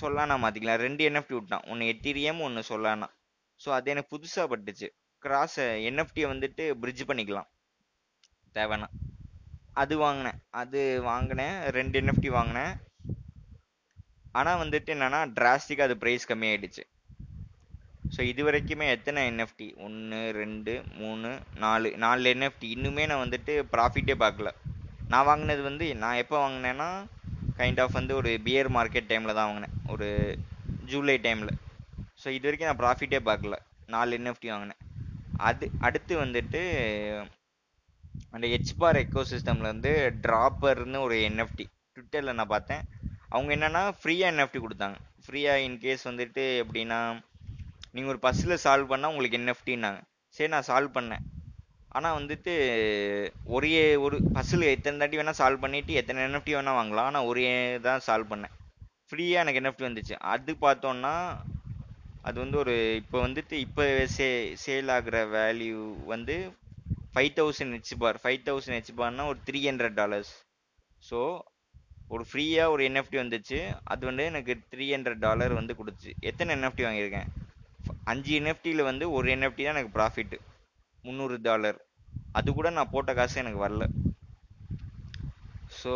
சொல்லானா 0.00 0.34
மாற்றிக்கலாம் 0.44 0.82
ரெண்டு 0.86 1.02
என்எஃப்டி 1.08 1.34
விட்டான். 1.38 1.66
ஒன்று 1.70 1.90
எத்திரியம் 1.92 2.40
ஒன்று 2.46 2.62
சொல்லானா 2.72 3.08
ஸோ 3.60 3.68
அது 3.76 3.90
எனக்கு 3.92 4.14
புதுசாக 4.14 4.50
பட்டுச்சு. 4.52 4.88
கிராஸ் 5.26 5.60
என்எஃப்டியை 5.90 6.26
வந்துட்டு 6.32 6.64
பிரிட்ஜ் 6.82 7.04
பண்ணிக்கலாம். 7.10 7.48
தேவைன்னா. 8.56 8.88
அது 9.82 9.94
வாங்கினேன். 10.02 10.38
அது 10.60 10.80
வாங்கினேன். 11.10 11.56
ரெண்டு 11.78 11.96
என்எஃப்டி 12.02 12.30
வாங்கினேன். 12.38 12.74
ஆனால் 14.38 14.60
வந்துட்டு 14.62 14.90
என்னென்னா 14.94 15.20
டிராஸ்டிக்காக 15.36 15.86
அது 15.88 15.96
ப்ரைஸ் 16.02 16.30
கம்மியாயிடுச்சு. 16.30 16.84
ஸோ 18.14 18.20
இது 18.30 18.42
வரைக்குமே 18.46 18.86
எத்தனை 18.94 19.20
என்எஃப்டி 19.30 19.66
ஒன்று 19.86 20.18
ரெண்டு 20.38 20.72
மூணு 21.00 21.30
நாலு. 21.64 21.88
நாலு 22.04 22.32
என்எஃப்டி 22.34 22.68
இன்னுமே 22.76 23.04
நான் 23.10 23.22
வந்துட்டு 23.24 23.54
ப்ராஃபிட்டே 23.72 24.16
பார்க்கல. 24.24 24.50
நான் 25.12 25.28
வாங்கினது 25.30 25.62
வந்து 25.68 25.86
நான் 26.02 26.20
எப்போ 26.22 26.36
வாங்கினேன்னா 26.44 26.88
கைண்ட் 27.60 27.80
ஆஃப் 27.84 27.98
வந்து 27.98 28.14
ஒரு 28.20 28.30
பியர் 28.46 28.70
மார்க்கெட் 28.76 29.10
டைமில் 29.12 29.36
தான் 29.38 29.48
வாங்கினேன். 29.50 29.76
ஒரு 29.94 30.08
ஜூலை 30.92 31.16
டைமில் 31.26 31.54
ஸோ 32.22 32.28
இது 32.36 32.46
வரைக்கும் 32.48 32.70
நான் 32.70 32.82
ப்ராஃபிட்டே 32.84 33.20
பார்க்கல. 33.30 33.56
நாலு 33.94 34.18
என்எஃப்டி 34.18 34.50
வாங்கினேன். 34.54 34.80
அது 35.48 35.66
அடுத்து 35.86 36.14
வந்துட்டு 36.24 36.60
அந்த 38.34 38.46
ஹெச்பார் 38.52 38.98
எக்கோ 39.00 39.22
சிஸ்டமில் 39.30 39.72
வந்து 39.72 39.92
ட்ராப்பர்னு 40.24 40.98
ஒரு 41.06 41.16
என்எஃப்டி 41.28 41.64
ட்விட்டரில் 41.94 42.36
நான் 42.38 42.52
பார்த்தேன். 42.54 42.82
அவங்க 43.28 43.50
என்னன்னா 43.56 43.82
ஃப்ரீயாக 43.98 44.32
என்எஃப்டி 44.32 44.60
கொடுத்தாங்க. 44.64 44.96
ஃப்ரீயாக 45.24 45.64
இன்கேஸ் 45.66 46.04
வந்துட்டு 46.10 46.44
எப்படின்னா 46.62 47.00
நீங்கள் 47.94 48.12
ஒரு 48.12 48.20
பஸ்ஸில் 48.26 48.62
சால்வ் 48.64 48.90
பண்ணால் 48.92 49.12
உங்களுக்கு 49.12 49.40
என்எஃப்டின்னாங்க 49.40 50.00
சரி 50.36 50.50
நான் 50.54 50.68
சால்வ் 50.70 50.96
பண்ணேன். 50.96 51.24
ஆனால் 51.96 52.16
வந்துட்டு 52.18 52.54
ஒரே 53.56 53.96
ஒரு 54.06 54.16
பஸ்ஸில் 54.36 54.72
எத்தனை 54.72 54.98
தாட்டி 55.00 55.18
வேணால் 55.20 55.40
சால்வ் 55.40 55.64
பண்ணிவிட்டு 55.64 55.92
எத்தனை 56.00 56.24
என்எஃப்டி 56.26 56.54
வேணால் 56.56 56.78
வாங்கலாம். 56.80 57.08
ஆனால் 57.10 57.28
ஒரே 57.30 57.78
தான் 57.86 58.04
சால்வ் 58.08 58.32
பண்ணேன். 58.32 58.54
ஃப்ரீயாக 59.10 59.44
எனக்கு 59.44 59.60
என்எஃப்டி 59.62 59.86
வந்துச்சு. 59.88 60.16
அது 60.34 60.52
பார்த்தோன்னா 60.66 61.14
அது 62.28 62.36
வந்து 62.42 62.56
ஒரு 62.62 62.74
இப்போ 63.00 63.18
வந்துட்டு 63.24 63.56
இப்போ 63.66 63.82
சே 64.14 64.28
சேல் 64.64 64.90
ஆகுற 64.96 65.18
வேல்யூ 65.34 65.80
வந்து 66.12 66.36
five 67.12 67.30
thousand 67.38 67.74
H 67.76 67.92
bar 68.02 68.18
five 68.22 68.40
thousand 68.48 68.76
H 68.78 68.96
பார்னா 69.00 69.26
ஒரு 69.32 69.38
த்ரீ 69.48 69.60
ஹண்ட்ரட் 69.68 69.98
டாலர்ஸ் 70.00 70.32
ஸோ 71.02 71.20
ஒரு 72.14 72.24
ஃப்ரீயாக 72.28 72.72
ஒரு 72.74 72.82
என்எஃப்டி 72.88 73.18
வந்துச்சு. 73.20 73.58
அது 73.92 74.02
வந்து 74.08 74.24
எனக்கு 74.30 74.52
த்ரீ 74.72 74.86
ஹண்ட்ரட் 74.94 75.22
டாலர் 75.24 75.52
வந்து 75.58 75.72
கொடுத்துச்சு. 75.78 76.12
எத்தனை 76.30 76.50
என்எஃப்டி 76.56 76.84
வாங்கியிருக்கேன்? 76.86 77.30
அஞ்சு 78.10 78.32
என்எஃப்டியில் 78.40 78.88
வந்து 78.90 79.04
ஒரு 79.16 79.28
என்எஃப்டி 79.34 79.64
தான் 79.64 79.74
எனக்கு 79.76 79.94
ப்ராஃபிட்டு 79.98 80.38
முந்நூறு 81.04 81.36
டாலர் 81.48 81.78
அது 82.38 82.48
கூட 82.58 82.68
நான் 82.76 82.92
போட்ட 82.94 83.10
காசு 83.18 83.36
எனக்கு 83.42 83.60
வரல. 83.64 83.84
ஸோ 85.80 85.92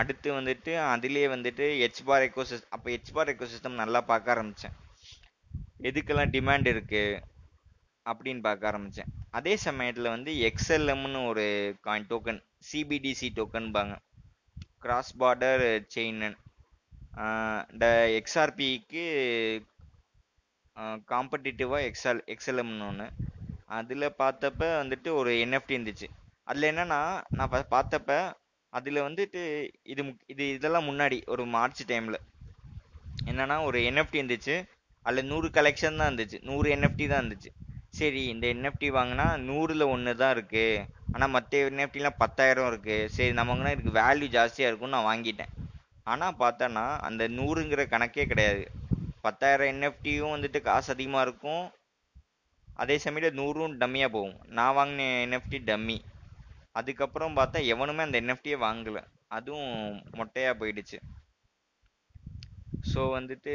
அடுத்து 0.00 0.28
வந்துட்டு 0.38 0.72
அதிலே 0.92 1.26
வந்துட்டு 1.34 1.66
ஹெச்பார் 1.82 2.26
பார் 2.38 2.54
அப்போ 2.76 2.88
ஹெச்பார் 2.94 3.32
எக்கோ 3.32 3.48
சிஸ்டம் 3.52 3.80
நல்லா 3.82 4.00
பார்க்க 4.10 4.34
ஆரம்பித்தேன் 4.34 4.76
எதுக்கெல்லாம் 5.84 6.30
டிமாண்ட் 6.30 6.68
இருக்குது 6.70 7.22
அப்படின்னு 8.06 8.40
பார்க்க 8.40 8.66
ஆரம்பித்தேன் 8.66 9.06
அதே 9.30 9.56
சமயத்தில் 9.56 10.08
வந்து 10.08 10.32
எக்ஸ்எல்எம்னு 10.32 11.26
ஒரு 11.26 11.76
காயின் 11.84 12.06
டோக்கன் 12.10 12.42
சிபிடிசி 12.72 13.28
டோக்கன்பாங்க 13.34 13.96
கிராஸ் 14.78 15.20
பார்டர் 15.20 15.86
செயின் 15.94 16.36
இந்த 17.72 17.86
எக்ஸ்ஆர்பிக்கு 18.18 19.04
காம்படிட்டிவாக 21.08 21.90
எக்ஸ்எல் 21.90 22.20
எக்ஸ்எல்எம்னு 22.26 22.88
ஒன்று 22.88 23.10
அதில் 23.64 24.14
பார்த்தப்ப 24.18 24.62
வந்துட்டு 24.82 25.10
ஒரு 25.10 25.30
என்எஃப்டி 25.34 25.76
இருந்துச்சு. 25.76 26.06
அதில் 26.42 26.70
என்னென்னா 26.70 27.22
நான் 27.28 27.50
பா- 27.50 27.66
பார்த்தப்ப 27.70 28.32
அதில் 28.68 28.96
வந்துட்டு 28.96 29.68
இது 29.82 30.02
முக்- 30.02 30.20
இது 30.26 30.48
இதெல்லாம் 30.48 30.88
முன்னாடி 30.88 31.26
ஒரு 31.26 31.46
மார்ச் 31.46 31.92
டைமில் 31.92 32.18
என்னன்னா 33.24 33.62
ஒரு 33.62 33.78
என்எஃப்டி 33.80 34.20
இருந்துச்சு. 34.22 34.56
அதில் 35.06 35.28
நூறு 35.30 35.48
கலெக்ஷன் 35.56 35.98
தான் 36.00 36.08
இருந்துச்சு. 36.10 36.38
நூறு 36.48 36.68
என்எஃப்டி 36.76 37.06
தான் 37.12 37.22
இருந்துச்சு. 37.22 37.50
சரி 37.98 38.22
இந்த 38.32 38.44
என்எஃப்டி 38.54 38.88
வாங்கினா 38.98 39.26
நூறில் 39.48 39.90
ஒன்று 39.94 40.12
தான் 40.22 40.34
இருக்குது 40.36 40.84
ஆனால் 41.14 41.32
மற்ற 41.34 41.58
என்எஃப்டிலாம் 41.70 42.20
பத்தாயிரம் 42.22 42.68
இருக்குது 42.70 43.10
சரி 43.16 43.32
நம்ம 43.38 43.50
வாங்கினா 43.52 43.74
இதுக்கு 43.74 43.92
வேல்யூ 44.00 44.28
ஜாஸ்தியாக 44.36 44.70
இருக்கும்னு 44.70 44.96
நான் 44.96 45.10
வாங்கிட்டேன். 45.10 45.52
ஆனால் 46.12 46.38
பார்த்தோன்னா 46.42 46.86
அந்த 47.08 47.22
நூறுங்கிற 47.38 47.82
கணக்கே 47.92 48.24
கிடையாது. 48.32 48.64
பத்தாயிரம் 49.26 49.70
என்எஃப்டியும் 49.72 50.34
வந்துட்டு 50.34 50.58
காசு 50.68 50.88
அதிகமாக 50.94 51.26
இருக்கும். 51.26 51.64
அதே 52.82 52.96
சமயத்தில் 53.04 53.38
நூறும் 53.40 53.76
டம்மியாக 53.82 54.14
போகும். 54.16 54.36
நான் 54.58 54.76
வாங்கின 54.78 55.06
என்எஃப்டி 55.26 55.58
டம்மி. 55.70 55.98
அதுக்கப்புறம் 56.78 57.36
பார்த்தா 57.38 57.58
எவனுமே 57.74 58.04
அந்த 58.06 58.18
என்எஃப்டியை 58.22 58.58
வாங்கலை. 58.66 59.02
அதுவும் 59.36 59.70
மொட்டையாக 60.18 60.58
போயிடுச்சு. 60.60 60.98
ஸோ 62.90 63.02
வந்துட்டு 63.18 63.54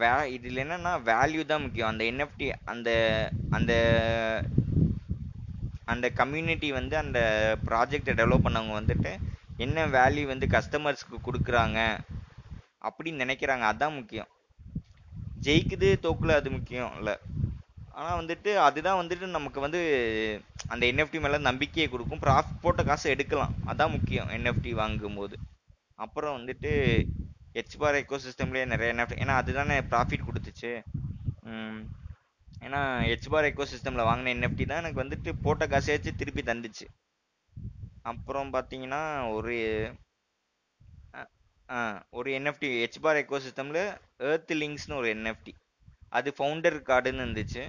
வே 0.00 0.10
இதில் 0.34 0.60
என்னென்னா 0.64 0.92
வேல்யூ 1.08 1.42
தான் 1.50 1.62
முக்கியம். 1.64 1.90
அந்த 1.92 2.02
என்எஃப்டி 2.10 2.46
அந்த 2.72 2.90
அந்த 3.56 3.72
அந்த 5.92 6.06
கம்யூனிட்டி 6.20 6.68
வந்து 6.78 6.94
அந்த 7.02 7.18
ப்ராஜெக்டை 7.68 8.12
டெவலப் 8.20 8.46
பண்ணவங்க 8.46 8.74
வந்துட்டு 8.80 9.12
என்ன 9.64 9.86
வேல்யூ 9.96 10.24
வந்து 10.32 10.46
கஸ்டமர்ஸ்க்கு 10.56 11.16
கொடுக்குறாங்க 11.26 11.78
அப்படின்னு 12.88 13.22
நினைக்கிறாங்க. 13.24 13.64
அதுதான் 13.70 13.96
முக்கியம். 13.98 14.30
ஜெயிக்குது 15.46 15.88
தோக்குல 16.04 16.36
அது 16.40 16.50
முக்கியம் 16.56 16.92
இல்லை. 16.98 17.14
ஆனால் 17.98 18.18
வந்துட்டு 18.20 18.50
அதுதான் 18.66 19.00
வந்துட்டு 19.00 19.26
நமக்கு 19.36 19.60
வந்து 19.66 19.80
அந்த 20.72 20.82
என்எஃப்டி 20.90 21.20
மேலே 21.24 21.38
நம்பிக்கையை 21.48 21.86
கொடுக்கும். 21.90 22.22
ப்ராஃபிட் 22.26 22.62
போட்ட 22.64 22.82
காசை 22.90 23.10
எடுக்கலாம். 23.14 23.54
அதுதான் 23.68 23.94
முக்கியம் 23.96 24.30
என்எஃப்டி 24.36 24.72
வாங்கும்போது. 24.82 25.36
அப்புறம் 26.04 26.36
வந்துட்டு 26.38 26.72
ஹெச்பார் 27.56 27.98
எக்கோ 28.00 28.18
சிஸ்டம்லேயே 28.24 28.66
நிறைய 28.72 28.92
என்எஃப்டி 28.94 29.20
ஏன்னா 29.24 29.36
அதுதானே 29.42 29.76
ப்ராஃபிட் 29.92 30.26
கொடுத்துச்சு. 30.28 30.72
ஏன்னா 32.66 32.80
ஹெச்பார் 33.10 33.48
எக்கோ 33.48 33.64
சிஸ்டமில் 33.72 34.08
வாங்கின 34.08 34.32
என்எஃப்டி 34.36 34.64
தான் 34.70 34.82
எனக்கு 34.82 35.02
வந்துட்டு 35.02 35.30
போட்ட 35.44 35.66
காசையாச்சு 35.72 36.10
திருப்பி 36.20 36.42
தந்துச்சு. 36.50 36.86
அப்புறம் 38.10 38.50
பார்த்தீங்கன்னா 38.56 39.02
ஒரு 39.36 39.56
ஒரு 42.18 42.28
என்எஃப்டி 42.36 42.68
ஹெச்பார் 42.82 43.18
எக்கோ 43.20 43.38
சிஸ்டமில் 43.44 43.82
ஏர்த் 44.28 44.52
லிங்க்ஸ்னு 44.62 44.98
ஒரு 45.00 45.08
என்எஃப்டி 45.16 45.52
அது 46.18 46.28
ஃபவுண்டர் 46.36 46.76
கார்டுன்னு 46.88 47.24
இருந்துச்சு. 47.24 47.62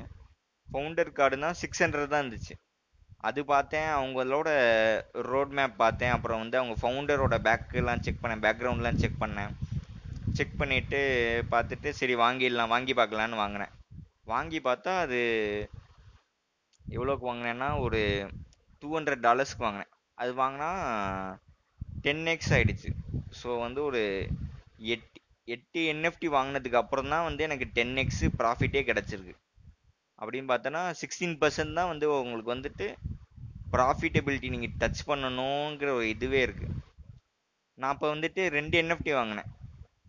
ஃபவுண்டர் 0.70 1.12
கார்டுனா 1.20 1.50
சிக்ஸ் 1.62 1.82
ஹண்ட்ரட் 1.84 2.12
தான் 2.14 2.24
இருந்துச்சு. 2.24 2.54
அது 3.30 3.40
பார்த்தேன் 3.52 3.90
அவங்களோட 3.98 4.50
ரோட் 5.32 5.54
மேப் 5.58 5.76
பார்த்தேன். 5.84 6.14
அப்புறம் 6.16 6.42
வந்து 6.44 6.60
அவங்க 6.62 6.76
ஃபவுண்டரோட 6.82 7.38
பேக்கெல்லாம் 7.48 8.04
செக் 8.06 8.22
பண்ணேன் 8.24 8.44
பேக்ரவுண்ட்லாம் 8.46 9.02
செக் 9.04 9.22
பண்ணேன். 9.24 9.52
செக் 10.42 10.60
பண்ணிவிட்டு 10.60 11.00
பார்த்துட்டு 11.54 11.90
சரி 12.02 12.14
வாங்கிடலாம் 12.26 12.74
வாங்கி 12.74 12.94
பார்க்கலான்னு 13.00 13.42
வாங்கினேன். 13.44 13.74
வாங்கி 14.32 14.60
பார்த்தா 14.68 14.92
அது 15.06 15.20
எவ்வளோக்கு 16.96 17.26
வாங்கினேன்னா 17.28 17.68
ஒரு 17.86 18.00
டூ 18.82 18.88
ஹண்ட்ரட் 18.96 19.26
டாலர்ஸ்க்கு 19.26 19.66
வாங்கினேன். 19.66 19.92
அது 20.18 20.32
வாங்கினா 20.40 20.70
டென் 22.06 22.26
எக்ஸ் 22.34 22.52
ஆகிடுச்சு 22.56 22.90
ஸோ 23.40 23.50
வந்து 23.66 23.80
ஒரு 23.90 24.02
எட்டு 24.94 25.20
எட்டு 25.56 25.80
என்எஃப்டி 25.92 26.28
வாங்கினதுக்கு 26.38 26.82
அப்புறம் 26.82 27.12
தான் 27.14 27.26
வந்து 27.28 27.46
எனக்கு 27.48 27.66
டென் 27.78 27.96
எக்ஸ் 28.04 28.24
ப்ராஃபிட்டே 28.40 28.82
கிடச்சிருக்கு. 28.90 29.36
அப்படின்னு 30.20 30.50
பார்த்தோன்னா 30.52 30.84
சிக்ஸ்டீன் 31.02 31.38
பர்சன்ட் 31.44 31.78
தான் 31.80 31.92
வந்து 31.94 32.08
உங்களுக்கு 32.24 32.56
வந்துட்டு 32.56 32.88
ப்ராஃபிட்டபிலிட்டி 33.76 34.50
நீங்கள் 34.56 34.76
டச் 34.82 35.08
பண்ணணுங்கிற 35.10 35.92
ஒரு 36.00 36.08
இதுவே 36.16 36.42
இருக்குது 36.48 36.78
நான் 37.78 37.96
இப்போ 37.96 38.08
வந்துட்டு 38.16 38.44
ரெண்டு 38.58 38.76
என்எஃப்டி 38.84 39.14
வாங்கினேன். 39.20 39.50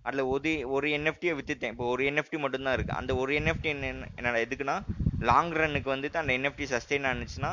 அதில் 0.07 0.29
ஒரு 0.35 0.53
ஒரு 0.77 0.87
என்எஃப்டியை 0.97 1.33
விற்றுட்டேன் 1.39 1.73
இப்போ 1.75 1.87
ஒரு 1.93 2.03
என்எஃப்டி 2.11 2.39
மட்டும்தான் 2.45 2.77
இருக்குது 2.77 2.99
அந்த 3.01 3.13
ஒரு 3.23 3.33
என்எஃப்டி 3.41 3.69
என்ன 3.75 4.09
என்னோட 4.19 4.39
எதுக்குன்னா 4.47 4.77
லாங் 5.31 5.53
ரன்னுக்கு 5.61 5.91
வந்துட்டு 5.95 6.21
அந்த 6.23 6.33
என்எஃப்டி 6.39 6.67
சஸ்டெயின் 6.73 7.07
ஆனிச்சுன்னா 7.11 7.51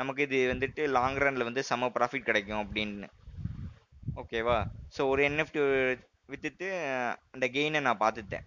நமக்கு 0.00 0.22
இது 0.26 0.38
வந்துட்டு 0.52 0.82
லாங் 0.96 1.18
ரன்னில் 1.22 1.48
வந்து 1.48 1.62
செம்ம 1.70 1.90
ப்ராஃபிட் 1.96 2.28
கிடைக்கும் 2.28 2.62
அப்படின்னு. 2.64 3.08
ஓகேவா 4.20 4.58
ஸோ 4.96 5.00
ஒரு 5.12 5.22
என்எஃப்டி 5.28 5.60
விற்றுட்டு 6.32 6.68
அந்த 7.34 7.46
கெயினை 7.54 7.80
நான் 7.86 8.02
பார்த்துட்டேன். 8.04 8.46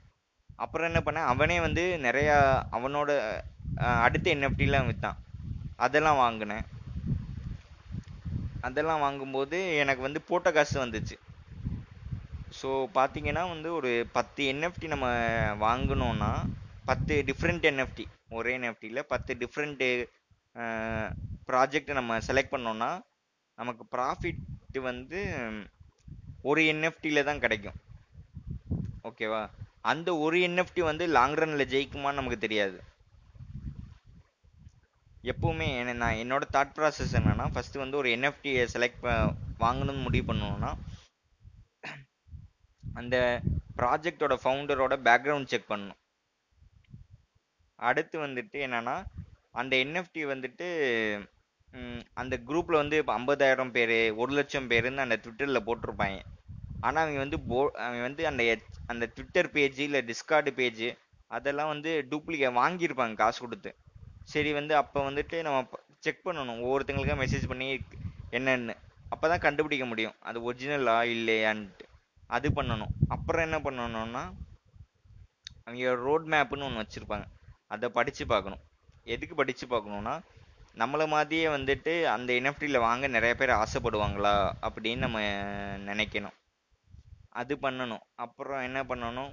அப்புறம் 0.63 0.87
என்ன 0.89 0.99
பண்ணேன்? 1.05 1.29
அவனே 1.33 1.57
வந்து 1.65 1.83
நிறையா 2.07 2.35
அவனோட 2.77 3.11
அடுத்த 4.05 4.27
என்எஃப்டிலாம் 4.35 4.89
விற்றான் 4.89 5.19
அதெல்லாம் 5.85 6.21
வாங்கினேன். 6.23 6.65
அதெல்லாம் 8.67 9.03
வாங்கும்போது 9.05 9.57
எனக்கு 9.83 10.01
வந்து 10.07 10.19
போட்ட 10.29 10.51
காசு 10.57 10.75
வந்துச்சு. 10.85 11.15
ஸோ 12.63 12.69
பார்த்தீங்கன்னா 12.97 13.43
வந்து 13.49 13.69
ஒரு 13.73 13.89
பத்து 14.17 14.43
என்எஃப்டி 14.51 14.87
நம்ம 14.93 15.07
வாங்கினோன்னா 15.63 16.29
பத்து 16.85 17.13
டிஃப்ரெண்ட் 17.29 17.65
என்எஃப்டி 17.71 18.05
ஒரே 18.37 18.51
என்எஃப்டியில் 18.57 19.07
பத்து 19.13 19.33
டிஃப்ரெண்ட்டு 19.41 19.89
ப்ராஜெக்ட் 21.49 21.91
நம்ம 21.99 22.19
செலக்ட் 22.27 22.53
பண்ணோன்னா 22.55 22.89
நமக்கு 23.57 23.83
ப்ராஃபிட் 23.95 24.79
வந்து 24.89 25.19
ஒரு 26.41 26.61
என்எஃப்டியில் 26.73 27.27
தான் 27.29 27.43
கிடைக்கும். 27.43 27.77
ஓகேவா 29.09 29.41
அந்த 29.91 30.09
ஒரு 30.25 30.37
என்எஃப்டி 30.47 30.81
வந்து 30.89 31.05
லாங் 31.17 31.37
ரன்னில் 31.41 31.71
ஜெயிக்குமான்னு 31.73 32.19
நமக்கு 32.19 32.39
தெரியாது. 32.45 32.77
எப்பவுமே 35.23 35.67
நான் 36.01 36.19
என்னோட 36.23 36.43
தாட் 36.55 36.75
ப்ராசஸ் 36.77 37.13
என்னன்னா 37.19 37.45
ஃபர்ஸ்ட் 37.53 37.77
வந்து 37.83 37.97
ஒரு 38.01 38.09
என்எஃப்டியை 38.17 38.63
செலக்ட் 38.75 39.05
வாங்கணும்னு 39.63 40.05
முடிவு 40.07 40.25
பண்ணணும்னா 40.31 40.71
அந்த 42.99 43.15
ப்ராஜெக்டோட 43.79 44.33
ஃபவுண்டரோட 44.41 44.93
பேக்ரவுண்ட் 45.07 45.51
செக் 45.51 45.71
பண்ணணும். 45.71 45.99
அடுத்து 47.89 48.17
வந்துட்டு 48.25 48.57
என்னன்னா 48.67 48.95
அந்த 49.61 49.73
என்எஃப்டி 49.83 50.21
வந்துட்டு 50.33 50.67
அந்த 52.21 52.35
குரூப்பில் 52.47 52.81
வந்து 52.81 52.97
இப்போ 53.01 53.13
ஐம்பதாயிரம் 53.19 53.71
பேர் 53.75 53.95
ஒரு 54.21 54.31
லட்சம் 54.37 54.69
பேருன்னு 54.71 55.05
அந்த 55.05 55.15
ட்விட்டரில் 55.23 55.65
போட்டிருப்பாங்க. 55.67 56.19
ஆனால் 56.85 57.01
அவங்க 57.03 57.19
வந்து 57.23 57.37
போ 57.49 57.59
அவங்க 57.85 58.01
வந்து 58.07 58.23
அந்த 58.31 58.43
அந்த 58.91 59.05
ட்விட்டர் 59.15 59.49
பேஜ் 59.55 59.79
இல்லை 59.87 60.01
டிஸ்கார்டு 60.09 60.51
பேஜ் 60.59 60.85
அதெல்லாம் 61.31 61.71
வந்து 61.73 61.91
டூப்ளிகேட் 62.11 62.59
வாங்கியிருப்பாங்க 62.61 63.15
காசு 63.21 63.39
கொடுத்து. 63.43 63.71
சரி 64.33 64.51
வந்து 64.59 64.73
அப்போ 64.81 64.99
வந்துட்டு 65.09 65.37
நம்ம 65.47 65.79
செக் 66.05 66.25
பண்ணணும். 66.27 66.61
ஒவ்வொருத்தங்களுக்கும் 66.65 67.23
மெசேஜ் 67.23 67.49
பண்ணி 67.51 67.67
என்னன்னு. 68.37 68.75
அப்போ 69.13 69.25
தான் 69.31 69.43
கண்டுபிடிக்க 69.47 69.85
முடியும். 69.91 70.15
அது 70.29 70.37
ஒரிஜினலா 70.47 70.97
இல்லையான்ட்டு. 71.15 71.82
அது 72.27 72.49
பண்ணணும். 72.49 72.93
அப்புறம் 73.07 73.45
என்ன 73.47 73.57
பண்ணணும்னா 73.59 74.23
அவங்க 75.65 75.93
ரோட் 75.95 76.25
மேப்னு 76.25 76.65
ஒன்று 76.67 76.83
வச்சுருப்பாங்க. 76.83 77.25
அதை 77.67 77.89
படித்து 77.89 78.25
பார்க்கணும். 78.27 78.63
எதுக்கு 79.03 79.35
படித்து 79.35 79.67
பார்க்கணுன்னா 79.67 80.15
நம்மளை 80.75 81.07
மாதிரியே 81.07 81.47
வந்துட்டு 81.47 82.03
அந்த 82.03 82.33
என்எஃப்டியில் 82.33 82.79
வாங்க 82.79 83.07
நிறைய 83.07 83.35
பேர் 83.35 83.49
ஆசைப்படுவாங்களா 83.49 84.33
அப்படின்னு 84.61 84.97
நம்ம 84.97 85.19
நினைக்கணும். 85.89 86.37
அது 87.29 87.55
பண்ணணும். 87.55 88.03
அப்புறம் 88.15 88.61
என்ன 88.61 88.83
பண்ணணும்? 88.83 89.31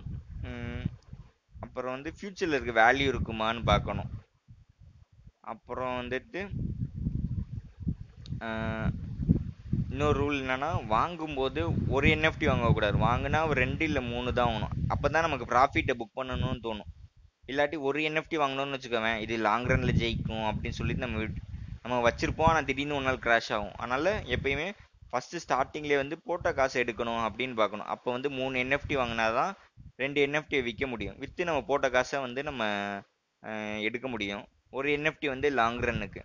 அப்புறம் 1.61 1.93
வந்து 1.93 2.12
ஃப்யூச்சரில் 2.17 2.57
இருக்க 2.57 2.73
வேல்யூ 2.83 3.07
இருக்குமான்னு 3.12 3.62
பார்க்கணும். 3.64 4.11
அப்புறம் 5.41 5.95
வந்துட்டு 6.01 6.41
இன்னொரு 9.90 10.18
ரூல் 10.22 10.37
என்னன்னா 10.37 10.87
வாங்கும்போது 10.87 11.88
ஒரு 11.88 12.09
என்எஃப்டி 12.09 12.46
வாங்கக்கூடாது. 12.48 12.96
வாங்கினா 12.98 13.42
ஒரு 13.42 13.61
ரெண்டு 13.61 13.85
இல்லை 13.85 14.03
மூணு 14.03 14.33
தான் 14.33 14.48
வாங்கணும். 14.48 14.68
அப்போ 14.88 15.09
தான் 15.09 15.31
நமக்கு 15.31 15.44
ப்ராஃபிட்டை 15.44 15.94
புக் 15.98 16.18
பண்ணணும்னு 16.18 16.59
தோணும். 16.62 17.09
இல்லாட்டி 17.46 17.79
ஒரு 17.79 18.00
என்எஃப்டி 18.00 18.33
வாங்கணும்னு 18.33 18.74
வச்சுக்கோவேன். 18.76 19.18
இது 19.18 19.38
லாங் 19.38 19.66
ரன்ல 19.66 19.92
ஜெயிக்கும் 19.92 20.53
அப்படின்னு 20.53 20.68
சொல்லிட்டு 20.68 21.07
நம்ம 21.07 21.22
விட்- 21.22 21.37
நம்ம 21.83 22.11
வச்சிருப்போம். 22.11 22.42
ஆனால் 22.42 22.64
திடீர்னு 22.64 22.94
ஒரு 22.94 23.05
நாள் 23.05 23.16
கிராஷ் 23.16 23.53
ஆகும். 23.53 23.74
அதனால 23.76 24.20
எப்பயுமே 24.20 24.72
ஃபர்ஸ்ட் 25.11 25.53
ஸ்டார்டிங்லேயே 25.53 25.96
வந்து 25.96 26.20
போட்ட 26.24 26.53
காசு 26.53 26.85
எடுக்கணும் 26.85 27.29
அப்படின்னு 27.29 27.55
பார்க்கணும். 27.55 27.87
அப்போ 27.87 28.12
வந்து 28.12 28.31
மூணு 28.31 28.59
என்எஃப்டி 28.59 28.92
வாங்கினா 28.92 29.35
தான் 29.35 29.55
ரெண்டு 29.96 30.26
என்எஃப்டியை 30.26 30.62
விற்க 30.62 30.87
முடியும். 30.87 31.18
விற்று 31.18 31.44
நம்ம 31.44 31.62
போட்ட 31.62 31.90
காசை 31.90 32.20
வந்து 32.20 32.42
நம்ம 32.42 32.64
எடுக்க 33.81 34.09
முடியும். 34.09 34.46
ஒரு 34.70 34.90
என்எஃப்டி 34.90 35.26
வந்து 35.26 35.50
லாங் 35.50 35.81
ரன்னுக்கு 35.81 36.20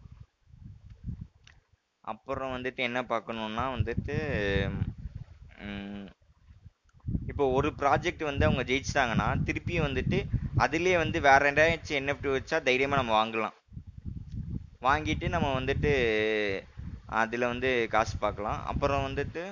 அப்புறம் 2.12 2.54
வந்துட்டு 2.56 2.82
என்ன 2.90 3.00
பார்க்கணுன்னா 3.12 3.66
வந்துட்டு 3.76 4.16
இப்போ 7.30 7.46
ஒரு 7.58 7.70
ப்ராஜெக்ட் 7.82 8.24
வந்து 8.30 8.46
அவங்க 8.48 8.64
ஜெயிச்சிட்டாங்கன்னா 8.70 9.28
திருப்பியும் 9.48 9.88
வந்துட்டு 9.88 10.18
அதுலேயே 10.64 10.98
வந்து 11.04 11.18
வேற 11.28 11.52
ஏதாச்சும் 11.52 11.98
என்எஃப்டி 12.00 12.30
வச்சா 12.36 12.58
தைரியமாக 12.68 13.00
நம்ம 13.02 13.14
வாங்கலாம். 13.20 13.56
வாங்கிட்டு 14.88 15.28
நம்ம 15.36 15.48
வந்துட்டு 15.60 15.92
அதில் 17.22 17.52
வந்து 17.52 17.70
காசு 17.96 18.16
பார்க்கலாம். 18.26 18.60
அப்புறம் 18.72 19.06
வந்துட்டு 19.08 19.44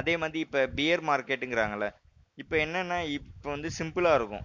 அதே 0.00 0.14
மாதிரி 0.20 0.38
இப்போ 0.46 0.60
பியர் 0.78 1.02
மார்க்கெட்டுங்கிறாங்கள்ல 1.08 1.88
இப்போ 2.42 2.54
என்னென்னா 2.64 2.98
இப்போ 3.18 3.48
வந்து 3.54 3.68
சிம்பிளாக 3.78 4.18
இருக்கும். 4.20 4.44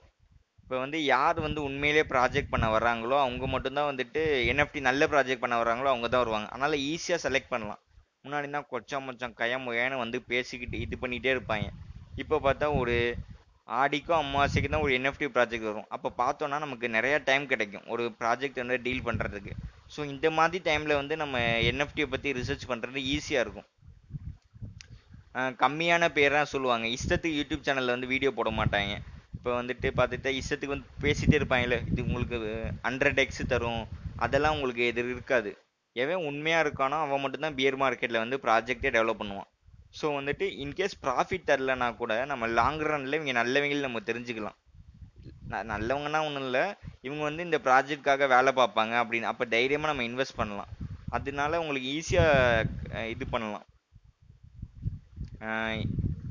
இப்போ 0.69 0.79
வந்து 0.82 0.97
யார் 1.13 1.38
வந்து 1.45 1.60
உண்மையிலே 1.67 2.01
ப்ராஜெக்ட் 2.12 2.51
பண்ண 2.51 2.65
வர்றாங்களோ 2.73 3.15
அவங்க 3.21 3.45
மட்டும்தான் 3.53 3.88
வந்துட்டு 3.91 4.21
என்எஃப்டி 4.51 4.79
நல்ல 4.88 5.05
ப்ராஜெக்ட் 5.13 5.41
பண்ண 5.43 5.55
வர்றாங்களோ 5.62 5.89
அவங்க 5.91 6.08
தான் 6.13 6.21
வருவாங்க. 6.23 6.47
அதனால் 6.53 6.75
ஈஸியாக 6.89 7.19
செலக்ட் 7.23 7.49
பண்ணலாம். 7.53 7.79
முன்னாடினா 8.25 8.60
கொச்சா 8.73 8.97
மொச்சம் 9.05 9.34
கயம் 9.39 9.65
முயன்னு 9.67 9.97
வந்து 10.03 10.19
பேசிக்கிட்டு 10.32 10.77
இது 10.86 10.99
பண்ணிகிட்டே 11.03 11.32
இருப்பாங்க. 11.36 11.67
இப்போ 12.23 12.38
பார்த்தா 12.45 12.69
ஒரு 12.82 12.95
ஆடிக்கும் 13.67 14.19
அமாவாசைக்கு 14.21 14.73
தான் 14.75 14.86
ஒரு 14.86 14.93
என்எஃப்டி 14.99 15.32
ப்ராஜெக்ட் 15.38 15.69
வரும். 15.71 15.89
அப்போ 15.97 16.12
பார்த்தோன்னா 16.21 16.60
நமக்கு 16.65 16.95
நிறையா 16.97 17.19
டைம் 17.32 17.51
கிடைக்கும் 17.53 17.88
ஒரு 17.95 18.05
ப்ராஜெக்ட் 18.21 18.63
வந்து 18.63 18.79
டீல் 18.88 19.05
பண்ணுறதுக்கு 19.10 19.53
ஸோ 19.95 20.01
இந்த 20.13 20.29
மாதிரி 20.39 20.63
டைமில் 20.71 20.99
வந்து 21.01 21.17
நம்ம 21.25 21.45
என்எஃப்டியை 21.73 22.10
பற்றி 22.15 22.39
ரிசர்ச் 22.41 22.71
பண்ணுறது 22.73 23.01
ஈஸியாக 23.15 23.45
இருக்கும். 23.45 23.69
கம்மியான 25.63 26.05
பேர் 26.17 26.39
தான் 26.39 26.53
சொல்லுவாங்க. 26.55 26.86
இஷ்டத்துக்கு 26.97 27.39
யூடியூப் 27.41 27.65
சேனலில் 27.69 27.95
வந்து 27.95 28.13
வீடியோ 28.13 28.34
போட 28.39 28.51
மாட்டாங்க. 28.60 28.93
இப்போ 29.39 29.63
வந்துட்டு 29.63 29.88
பார்த்துட்டா 29.97 30.30
இஷ்டத்துக்கு 30.39 30.73
வந்து 30.73 30.88
பேசிட்டே 31.02 31.36
இருப்பாங்கல்ல 31.39 31.88
இது 31.91 32.06
உங்களுக்கு 32.06 32.38
ஹண்ட்ரட் 32.84 33.19
எக்ஸ் 33.23 33.45
தரும் 33.47 33.84
அதெல்லாம் 34.15 34.56
உங்களுக்கு 34.56 34.84
எது 34.91 35.04
இருக்காது. 35.13 35.52
எவன் 35.95 36.25
உண்மையாக 36.30 36.63
இருக்கானோ 36.65 36.97
அவன் 37.06 37.21
மட்டும்தான் 37.23 37.56
பியர் 37.56 37.78
மார்க்கெட்டில் 37.78 38.23
வந்து 38.23 38.38
ப்ராஜெக்டே 38.43 38.89
டெவலப் 38.95 39.21
பண்ணுவான். 39.21 39.49
ஸோ 39.99 40.08
வந்துட்டு 40.17 40.45
இன்கேஸ் 40.63 40.97
ப்ராஃபிட் 41.04 41.47
தரலனா 41.49 41.95
கூட 42.02 42.25
நம்ம 42.32 42.47
லாங் 42.58 42.82
ரன்ல 42.89 43.17
இவங்க 43.19 43.34
நல்லவங்களும் 43.39 43.88
நம்ம 43.88 44.02
தெரிஞ்சுக்கலாம். 44.10 44.58
ந- 45.52 45.65
நல்லவங்கன்னா 45.71 46.19
ஒன்றும் 46.28 46.45
இல்லை 46.47 46.63
இவங்க 47.02 47.23
வந்து 47.23 47.45
இந்த 47.47 47.58
ப்ராஜெக்ட்காக 47.67 48.28
வேலை 48.36 48.52
பார்ப்பாங்க 48.60 48.93
அப்படின்னு 49.04 49.32
அப்போ 49.32 49.45
தைரியமாக 49.56 49.91
நம்ம 49.91 50.08
இன்வெஸ்ட் 50.10 50.39
பண்ணலாம். 50.41 50.71
அதனால 51.10 51.62
உங்களுக்கு 51.62 51.89
ஈஸியாக 51.97 53.06
இது 53.13 53.28
பண்ணலாம். 53.28 53.65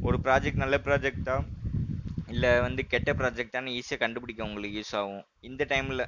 ஒரு 0.06 0.16
ப்ராஜெக்ட் 0.24 0.62
நல்ல 0.64 0.76
ப்ராஜெக்டாக 0.84 1.44
இல்லை 2.32 2.50
வந்து 2.66 2.82
கெட்ட 2.92 3.10
ப்ராஜெக்டான்னு 3.20 3.74
ஈஸியாக 3.78 4.02
கண்டுபிடிக்க 4.02 4.48
உங்களுக்கு 4.48 4.78
யூஸ் 4.80 4.94
ஆகும். 5.00 5.22
இந்த 5.48 5.62
டைமில் 5.72 6.04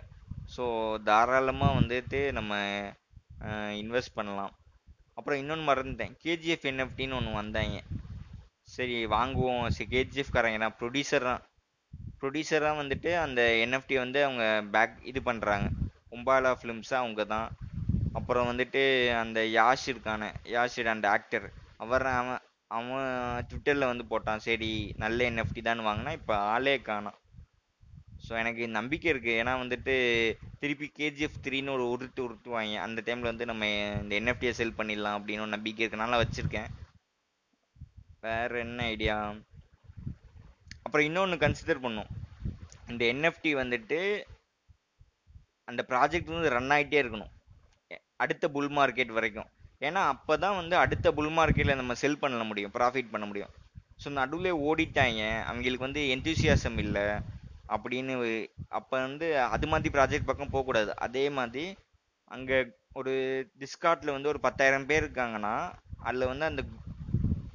ஸோ 0.54 0.64
தாராளமாக 1.09 1.76
வந்துட்டு 1.80 2.20
நம்ம 2.38 2.52
இன்வெஸ்ட் 3.83 4.16
பண்ணலாம். 4.18 4.52
அப்புறம் 5.18 5.40
இன்னொன்று 5.42 5.64
மறந்துட்டேன். 5.70 6.14
கேஜிஎஃப் 6.24 6.66
என்எஃப்டின்னு 6.70 7.16
ஒன்று 7.18 7.40
வந்தாங்க. 7.40 7.78
சரி 8.74 8.96
வாங்குவோம். 9.14 9.64
சரி 9.76 9.88
கேஜிஎஃப் 9.94 10.35
காரங்க 10.37 10.61
தான். 10.64 10.76
ப்ரொடியூசர் 10.80 11.28
தான். 11.30 11.42
ப்ரொடியூசராக 12.20 12.80
வந்துட்டு 12.83 13.11
அந்த 13.24 13.40
என்எஃப்டி 13.64 13.96
வந்து 14.04 14.18
அவங்க 14.26 14.44
பேக் 14.74 14.96
இது 15.11 15.20
பண்ணுறாங்க 15.28 15.66
உம்பாலா 16.16 16.52
ஃபிலிம்ஸாக 16.61 17.02
அவங்க 17.04 17.24
தான். 17.35 17.48
அப்புறம் 18.18 18.48
வந்துட்டு 18.50 18.83
அந்த 19.22 19.40
யாஷ் 19.59 19.87
இருக்கான 19.92 20.22
யாஷிர் 20.54 20.94
அந்த 20.94 21.06
ஆக்டர் 21.16 21.46
அவர் 21.85 22.06
அவன் 22.20 22.40
அவன் 22.76 23.09
ட்விட்டரில் 23.48 23.90
வந்து 23.90 24.04
போட்டான். 24.11 24.44
சரி 24.48 24.72
நல்ல 25.02 25.18
என்எஃப்டி 25.30 25.62
தான் 25.68 25.87
வாங்கினா 25.88 26.12
இப்போ 26.18 26.35
ஆளே 26.54 26.74
காணும். 26.88 27.18
ஸோ 28.24 28.33
எனக்கு 28.40 28.64
நம்பிக்கை 28.78 29.09
இருக்குது 29.12 29.38
ஏன்னா 29.40 29.52
வந்துட்டு 29.62 29.94
திருப்பி 30.62 30.87
கேஜிஎஃப் 30.98 31.40
த்ரீன்னு 31.44 31.74
ஒரு 31.76 31.85
உருட்டு 31.94 32.20
உருட்டுவாங்க 32.26 32.80
அந்த 32.87 33.02
டைமில் 33.06 33.30
வந்து 33.30 33.44
நம்ம 33.50 33.66
இந்த 34.02 34.12
என்எஃப்டியை 34.20 34.52
செல் 34.59 34.78
பண்ணிடலாம் 34.78 35.16
அப்படின்னு 35.18 35.44
ஒரு 35.46 35.54
நம்பிக்கை 35.56 35.85
இருக்கனால 35.85 36.20
வச்சுருக்கேன். 36.22 36.68
வேறு 38.26 38.59
என்ன 38.66 38.80
ஐடியா 38.94 39.16
அப்புறம் 40.85 41.06
இன்னொன்று 41.09 41.37
கன்சிடர் 41.44 41.85
பண்ணும். 41.87 42.11
இந்த 42.92 43.02
என்எஃப்டி 43.12 43.50
வந்துட்டு 43.62 43.98
அந்த 45.68 45.83
ப்ராஜெக்ட் 45.90 46.37
வந்து 46.37 46.54
ரன் 46.56 46.72
ஆகிட்டே 46.76 47.00
இருக்கணும். 47.02 47.33
அடுத்த 48.24 48.44
புல் 48.54 48.72
மார்க்கெட் 48.78 49.16
வரைக்கும். 49.18 49.50
ஏன்னா 49.82 50.00
அப்போ 50.14 50.34
தான் 50.44 50.58
வந்து 50.60 50.74
அடுத்த 50.82 51.12
புல் 51.18 51.34
மார்க்கெட்டில் 51.38 51.80
நம்ம 51.80 51.92
செல் 52.02 52.22
பண்ண 52.22 52.44
முடியும் 52.50 52.74
ப்ராஃபிட் 52.76 53.12
பண்ண 53.12 53.26
முடியும். 53.30 53.52
ஸோ 54.02 54.08
நடுவில் 54.18 54.60
ஓடிட்டாங்க 54.68 55.22
அவங்களுக்கு 55.50 55.86
வந்து 55.88 56.02
எந்தூசியாசம் 56.14 56.78
இல்லை. 56.84 57.06
அப்படின்னு 57.74 58.14
அப்போ 58.78 58.94
வந்து 59.06 59.26
அது 59.54 59.66
மாதிரி 59.72 59.90
ப்ராஜெக்ட் 59.96 60.28
பக்கம் 60.30 60.54
போகக்கூடாது. 60.54 60.90
அதே 61.06 61.24
மாதிரி 61.38 61.64
அங்கே 62.30 62.58
ஒரு 63.00 63.12
டிஸ்கார்ட்டில் 63.62 64.14
வந்து 64.16 64.30
ஒரு 64.32 64.40
பத்தாயிரம் 64.46 64.86
பேர் 64.90 65.04
இருக்காங்கன்னா 65.04 65.54
அதில் 66.08 66.30
வந்து 66.32 66.44
அந்த 66.50 66.62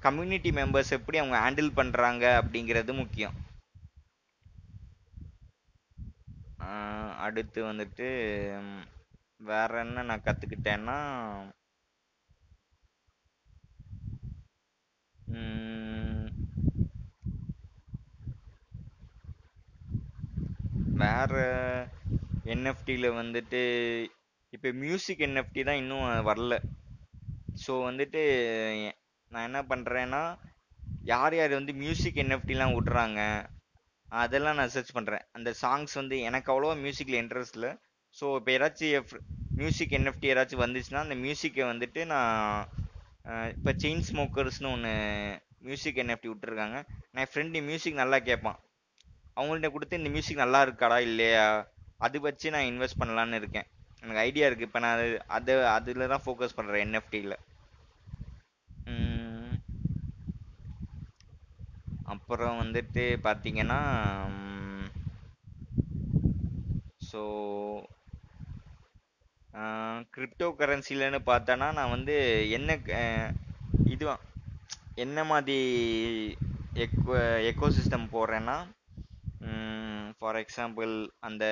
கம்யூனிட்டி 0.06 0.50
மெம்பர்ஸ் 0.60 0.96
எப்படி 0.98 1.18
அவங்க 1.22 1.38
ஹேண்டில் 1.44 1.72
பண்ணுறாங்க 1.80 2.26
அப்படிங்கிறது 2.42 2.94
முக்கியம். 3.02 3.36
அடுத்து 7.26 7.60
வந்துட்டு 7.70 8.08
வேற 9.50 9.72
என்ன 9.86 10.04
நான் 10.10 10.26
கற்றுக்கிட்டேன்னா 10.28 10.98
Mm. 15.28 16.28
வேற 21.02 21.34
என்எஃப்டியில் 22.54 23.08
வந்துட்டு 23.20 23.62
இப்போ 24.54 24.70
மியூசிக் 24.84 25.24
என்எஃப்டி 25.28 25.62
தான் 25.64 25.80
இன்னும் 25.82 26.06
வரல. 26.30 26.56
ஸோ 27.64 27.74
வந்துட்டு 27.88 28.22
நான் 29.32 29.48
என்ன 29.50 29.60
பண்ணுறேன்னா 29.72 30.22
யார் 31.06 31.36
யார் 31.38 31.58
வந்து 31.60 31.74
மியூசிக் 31.84 32.22
என்எஃப்டிலாம் 32.24 32.76
விட்றாங்க 32.76 33.20
அதெல்லாம் 34.12 34.58
நான் 34.60 34.74
சர்ச் 34.76 34.96
பண்ணுறேன் 34.98 35.26
அந்த 35.38 35.50
சாங்ஸ் 35.64 35.94
வந்து 36.02 36.18
எனக்கு 36.30 36.52
அவ்வளோவா 36.54 36.76
மியூசிக்கில் 36.86 37.22
இன்ட்ரெஸ்ட் 37.24 37.58
இல்லை. 37.60 37.72
ஸோ 38.16 38.26
இப்போ 38.40 38.52
யாராச்சும் 38.56 39.10
மியூசிக் 39.62 39.96
என்எஃப்டி 40.00 40.30
யாராச்சும் 40.30 40.66
வந்துச்சுன்னா 40.66 41.04
அந்த 41.06 41.16
மியூசிக்கை 41.26 41.66
வந்துட்டு 41.74 42.04
நான் 42.06 42.70
இப்போ 43.54 43.72
செயின் 43.84 44.04
ஸ்மோக்கர்ஸ்னு 44.10 44.72
ஒன்று 44.76 44.92
மியூசிக் 45.68 46.02
என்எஃப்டி 46.04 46.30
விட்டுருக்காங்க. 46.32 46.78
நான் 47.16 47.30
ஃப்ரெண்டு 47.32 47.62
மியூசிக் 47.70 48.02
நல்லா 48.02 48.18
கேட்பான் 48.30 48.60
அவங்கள்ட்ட 49.38 49.70
கொடுத்து 49.76 50.00
இந்த 50.00 50.10
மியூசிக் 50.16 50.44
நல்லா 50.44 50.60
இருக்காடா 50.66 50.98
இல்லையா? 51.08 51.46
அது 52.06 52.18
வச்சு 52.28 52.54
நான் 52.56 52.70
இன்வெஸ்ட் 52.72 53.02
பண்ணலான்னு 53.02 53.40
இருக்கேன். 53.42 53.68
எனக்கு 54.04 54.24
ஐடியா 54.28 54.48
இருக்குது 54.48 54.68
இப்போ 54.70 54.80
நான் 54.86 54.96
அது 54.98 55.18
அது 55.38 55.54
அதில் 55.78 56.12
தான் 56.14 56.24
ஃபோக்கஸ் 56.26 56.58
பண்ணுறேன் 56.60 56.86
என்எஃப்டியில் 56.88 57.36
அப்புறம் 62.14 62.60
வந்துட்டு 62.62 63.04
பார்த்தீங்கன்னா 63.28 63.80
ஸோ 67.10 67.22
கிரிப்டோ 70.14 70.48
கரன்சிலன்னு 70.60 71.20
பார்த்தோன்னா 71.28 71.68
நான் 71.78 71.94
வந்து 71.94 72.16
என்ன 72.58 72.70
அஹ், 72.98 73.32
என்ன 74.98 75.20
மாதிரி 75.32 75.58
எக்கோ 76.84 77.16
எக்கோ 77.50 77.68
சிஸ்டம் 77.78 78.12
போடுறேன்னா 78.14 78.58
ஃபார் 80.20 80.40
எக்ஸாம்பிள் 80.42 80.92
அந்த 81.28 81.46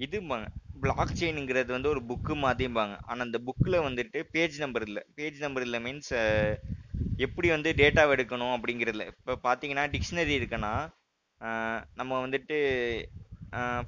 இதும்பாங்க. 0.00 0.46
பிளாக் 0.82 1.18
செயினுங்கிறது 1.20 1.70
வந்து 1.76 1.88
ஒரு 1.88 2.00
புக்கு 2.08 2.34
மாதிரிம்பாங்க. 2.44 2.94
ஆனால் 3.08 3.26
அந்த 3.26 3.38
புக்கில் 3.46 3.84
வந்துட்டு 3.86 4.18
பேஜ் 4.34 4.56
நம்பர் 4.62 4.86
இல்லை. 4.88 5.02
பேஜ் 5.16 5.38
நம்பர் 5.44 5.64
இல்லை 5.66 5.78
மீன்ஸ் 5.86 6.12
எப்படி 7.26 7.48
வந்து 7.50 7.70
டேட்டாவை 7.80 8.12
எடுக்கணும் 8.16 8.54
அப்படிங்கிறதுல. 8.56 9.06
இப்போ 9.12 9.34
பார்த்தீங்கன்னா 9.46 9.84
டிக்ஷனரி 9.94 10.34
இருக்குன்னா 10.40 10.72
நம்ம 12.00 12.12
வந்துட்டு 12.24 12.56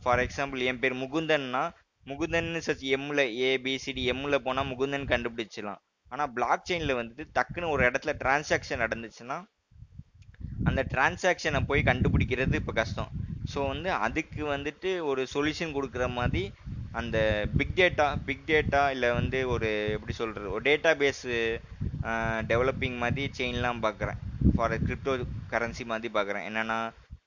ஃபார் 0.02 0.22
எக்ஸாம்பிள் 0.26 0.66
என் 0.70 0.82
பேர் 0.82 1.02
முகுந்தன்னா 1.02 1.64
முகுந்தன் 2.10 2.52
சச் 2.66 2.84
எம்ல 2.96 3.20
ஏபிசிடி 3.48 4.02
எம்ல 4.12 4.38
போனால் 4.46 4.68
முகுந்தன் 4.70 5.10
கண்டுபிடிச்சிடலாம். 5.12 5.80
ஆனால் 6.12 6.30
பிளாக் 6.36 6.66
செயினில் 6.68 6.98
வந்துட்டு 7.00 7.24
டக்குன்னு 7.36 7.72
ஒரு 7.74 7.82
இடத்துல 7.88 8.12
டிரான்சாக்ஷன் 8.22 8.82
நடந்துச்சுன்னா 8.84 9.38
அந்த 10.68 10.80
டிரான்சாக்ஷனை 10.92 11.60
போய் 11.70 11.88
கண்டுபிடிக்கிறது 11.90 12.58
இப்போ 12.60 12.72
கஷ்டம். 12.80 13.10
ஸோ 13.52 13.60
வந்து 13.72 13.88
அதுக்கு 14.06 14.42
வந்துட்டு 14.54 14.90
ஒரு 15.10 15.22
சொல்யூஷன் 15.34 15.74
கொடுக்குற 15.76 16.04
மாதிரி 16.18 16.42
அந்த 17.00 17.18
பிக் 17.58 17.76
டேட்டா 17.78 18.06
பிக் 18.26 18.46
டேட்டா 18.50 18.82
இல்லை 18.94 19.08
வந்து 19.20 19.38
ஒரு 19.54 19.68
எப்படி 19.96 20.14
சொல்கிறது 20.20 20.52
ஒரு 20.54 20.62
டேட்டா 20.68 20.90
பேஸு 21.02 21.32
டெவலப்பிங் 22.50 22.98
மாதிரி 23.04 23.24
செயின்லாம் 23.38 23.82
பார்க்குறேன் 23.86 24.18
ஃபார் 24.54 24.74
கிரிப்டோ 24.86 25.12
கரன்சி 25.52 25.84
மாதிரி 25.92 26.10
பார்க்குறேன் 26.16 26.46
என்னென்னா 26.48 26.78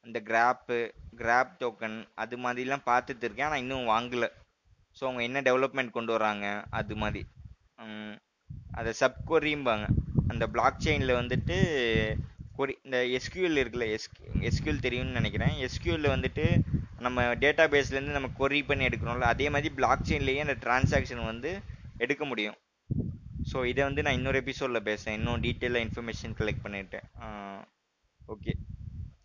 இந்த 0.07 0.19
கிராப்பு 0.29 0.79
கிராப் 1.21 1.53
டோக்கன் 1.61 1.99
அது 2.23 2.35
மாதிரிலாம் 2.45 2.87
பார்த்துட்டு 2.91 3.25
இருக்கேன். 3.27 3.47
ஆனால் 3.49 3.63
இன்னும் 3.63 3.91
வாங்கலை. 3.93 4.29
ஸோ 4.97 5.01
அவங்க 5.07 5.21
என்ன 5.27 5.39
டெவலப்மெண்ட் 5.47 5.95
கொண்டு 5.97 6.11
வராங்க 6.17 6.45
அது 6.79 6.95
மாதிரி. 7.01 7.21
அதை 7.81 7.95
அதை 8.79 8.91
சப்கொரிம்பாங்க 9.01 9.85
அந்த 10.31 10.43
பிளாக் 10.53 10.83
செயினில் 10.85 11.19
வந்துட்டு 11.19 11.55
கொரி 12.57 12.73
இந்த 12.85 12.97
எஸ்கியூஎல் 13.17 13.59
இருக்குல்ல 13.61 13.87
எஸ் 13.95 14.09
எஸ்கியூஎல் 14.49 14.85
தெரியும்னு 14.85 15.17
நினைக்கிறேன். 15.19 15.53
எஸ்கியூஎல்ல 15.67 16.09
வந்துட்டு 16.15 16.45
நம்ம 17.05 17.23
டேட்டா 17.43 17.63
பேஸ்லேருந்து 17.73 18.17
நம்ம 18.17 18.29
கொரி 18.39 18.59
பண்ணி 18.69 18.87
எடுக்கிறோம்ல 18.89 19.31
அதே 19.33 19.47
மாதிரி 19.55 19.69
பிளாக் 19.79 20.05
செயின்லேயே 20.09 20.43
அந்த 20.45 20.55
டிரான்சாக்ஷன் 20.63 21.23
வந்து 21.31 21.51
எடுக்க 22.05 22.23
முடியும். 22.31 22.57
ஸோ 23.51 23.57
இதை 23.71 23.81
வந்து 23.87 24.03
நான் 24.05 24.17
இன்னொரு 24.19 24.37
எபிசோடில் 24.43 24.85
பேசுகிறேன் 24.89 25.17
இன்னும் 25.19 25.43
டீட்டெயிலாக 25.45 25.85
இன்ஃபர்மேஷன் 25.87 26.37
கலெக்ட் 26.39 26.63
பண்ணிட்டேன் 26.65 27.07
ஓகே 28.21 28.53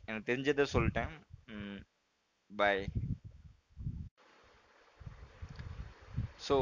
எனக்கு 0.07 0.29
தெரிஞ்சதை 0.31 0.67
சொல்லிட்டேன். 0.75 1.13
பாய் 2.51 2.83
ஸோ 6.51 6.57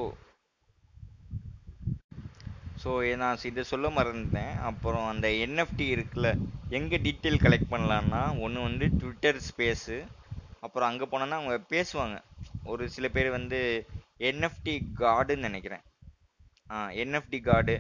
ஸோ 2.83 2.91
நான் 3.21 3.45
இதை 3.51 3.63
சொல்ல 3.71 3.87
மறந்துட்டேன். 3.97 4.53
அப்புறம் 4.69 5.07
அந்த 5.13 5.27
என்எஃப்டி 5.45 5.87
இருக்குல்ல 5.95 6.29
எங்கே 6.79 6.99
டீட்டெயில் 7.07 7.43
கலெக்ட் 7.45 7.73
பண்ணலான்னா 7.73 8.23
ஒன்று 8.45 8.67
வந்து 8.69 8.87
ட்விட்டர் 9.01 9.41
ஸ்பேஸு 9.49 9.97
அப்புறம் 10.67 10.89
அங்கே 10.91 11.07
போனோன்னா 11.13 11.39
அவங்க 11.41 11.57
பேசுவாங்க. 11.75 12.17
ஒரு 12.73 12.85
சில 12.95 13.07
பேர் 13.17 13.31
வந்து 13.39 13.59
என்எஃப்டி 14.31 14.75
கார்டுன்னு 15.01 15.49
நினைக்கிறேன். 15.49 15.85
ஆ 16.71 16.79
என்எஃப்டி 17.03 17.39
கார்டு 17.49 17.75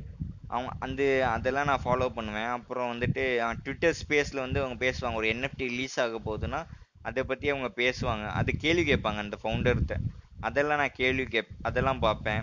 அவங்க 0.53 0.71
அந்த 0.87 1.03
அதெல்லாம் 1.37 1.71
நான் 1.71 1.85
ஃபாலோ 1.85 2.07
பண்ணுவேன். 2.19 2.51
அப்புறம் 2.57 2.91
வந்துட்டு 2.93 3.25
ட்விட்டர் 3.65 3.99
ஸ்பேஸில் 4.03 4.45
வந்து 4.45 4.63
அவங்க 4.63 4.79
பேசுவாங்க. 4.87 5.21
ஒரு 5.23 5.29
என்எஃப்டி 5.35 5.65
ரிலீஸ் 5.73 5.99
ஆக 6.05 6.21
போகுதுன்னா 6.29 6.61
அதை 7.09 7.23
பற்றி 7.31 7.47
அவங்க 7.55 7.69
பேசுவாங்க. 7.83 8.25
அது 8.41 8.51
கேள்வி 8.65 8.85
கேட்பாங்க 8.93 9.21
அந்த 9.27 9.39
ஃபவுண்டர்கிட்ட 9.43 9.97
அதெல்லாம் 10.47 10.81
நான் 10.83 10.99
கேள்வி 11.01 11.25
கேப் 11.35 11.51
அதெல்லாம் 11.69 12.03
பார்ப்பேன். 12.07 12.43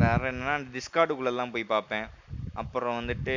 வேறு 0.00 0.26
என்னென்னா 0.30 0.54
டிஸ்கார்டுக்குள்ளெல்லாம் 0.74 1.52
போய் 1.54 1.72
பார்ப்பேன். 1.74 2.06
அப்புறம் 2.62 2.96
வந்துட்டு 3.00 3.34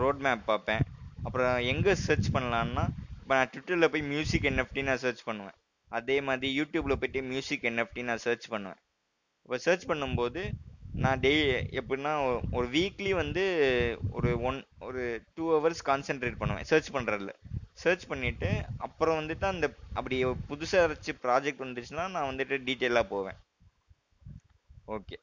ரோட் 0.00 0.22
மேப் 0.26 0.44
பார்ப்பேன். 0.52 0.82
அப்புறம் 1.26 1.56
எங்கே 1.72 1.92
சர்ச் 2.06 2.28
பண்ணலான்னா 2.36 2.84
இப்போ 3.20 3.34
நான் 3.38 3.50
ட்விட்டரில் 3.52 3.90
போய் 3.92 4.04
மியூசிக் 4.12 4.48
என்எஃப்டி 4.50 4.82
நான் 4.88 5.02
சர்ச் 5.04 5.22
பண்ணுவேன். 5.28 5.56
அதே 5.92 6.16
மாதிரி 6.28 6.48
யூடியூப்பில் 6.58 6.98
போய்ட்டு 7.00 7.22
மியூசிக் 7.32 7.66
என்எஃப்டி 7.70 8.02
நான் 8.10 8.22
சர்ச் 8.26 8.46
பண்ணுவேன். 8.52 8.80
இப்போ 9.46 9.56
சர்ச் 9.66 9.88
பண்ணும்போது 9.90 10.42
நான் 11.04 11.20
டெய் 11.24 11.40
எப்படின்னா 11.80 12.12
ஒரு 12.58 12.66
வீக்லி 12.76 13.10
வந்து 13.22 13.42
ஒரு 14.18 14.30
ஒன் 14.48 14.58
ஒரு 14.88 15.02
டூ 15.36 15.44
ஹவர்ஸ் 15.56 15.82
கான்சென்ட்ரேட் 15.90 16.40
பண்ணுவேன் 16.42 16.68
சர்ச் 16.72 16.90
பண்ணுறதுல 16.96 17.32
சர்ச் 17.78 18.04
பண்ணிவிட்டு 18.10 18.50
அப்புறம் 18.78 19.18
வந்துட்டு 19.20 19.44
அந்த 19.44 19.66
அப்படி 19.92 20.16
புதுசாக 20.50 20.84
ஏதாச்சும் 20.84 21.22
ப்ராஜெக்ட் 21.22 21.64
வந்துச்சுன்னா 21.64 22.06
நான் 22.10 22.30
வந்துட்டு 22.30 22.58
டீட்டெயிலாக 22.68 23.06
போவேன். 23.08 23.38
ஓகே 24.88 25.16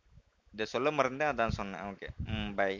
இதை 0.54 0.66
சொல்ல 0.66 0.92
மறந்தேன் 0.92 1.32
அதான் 1.32 1.58
சொன்னேன். 1.60 1.86
ஓகே 1.92 2.08
ம் 2.32 2.54
பை 2.56 2.72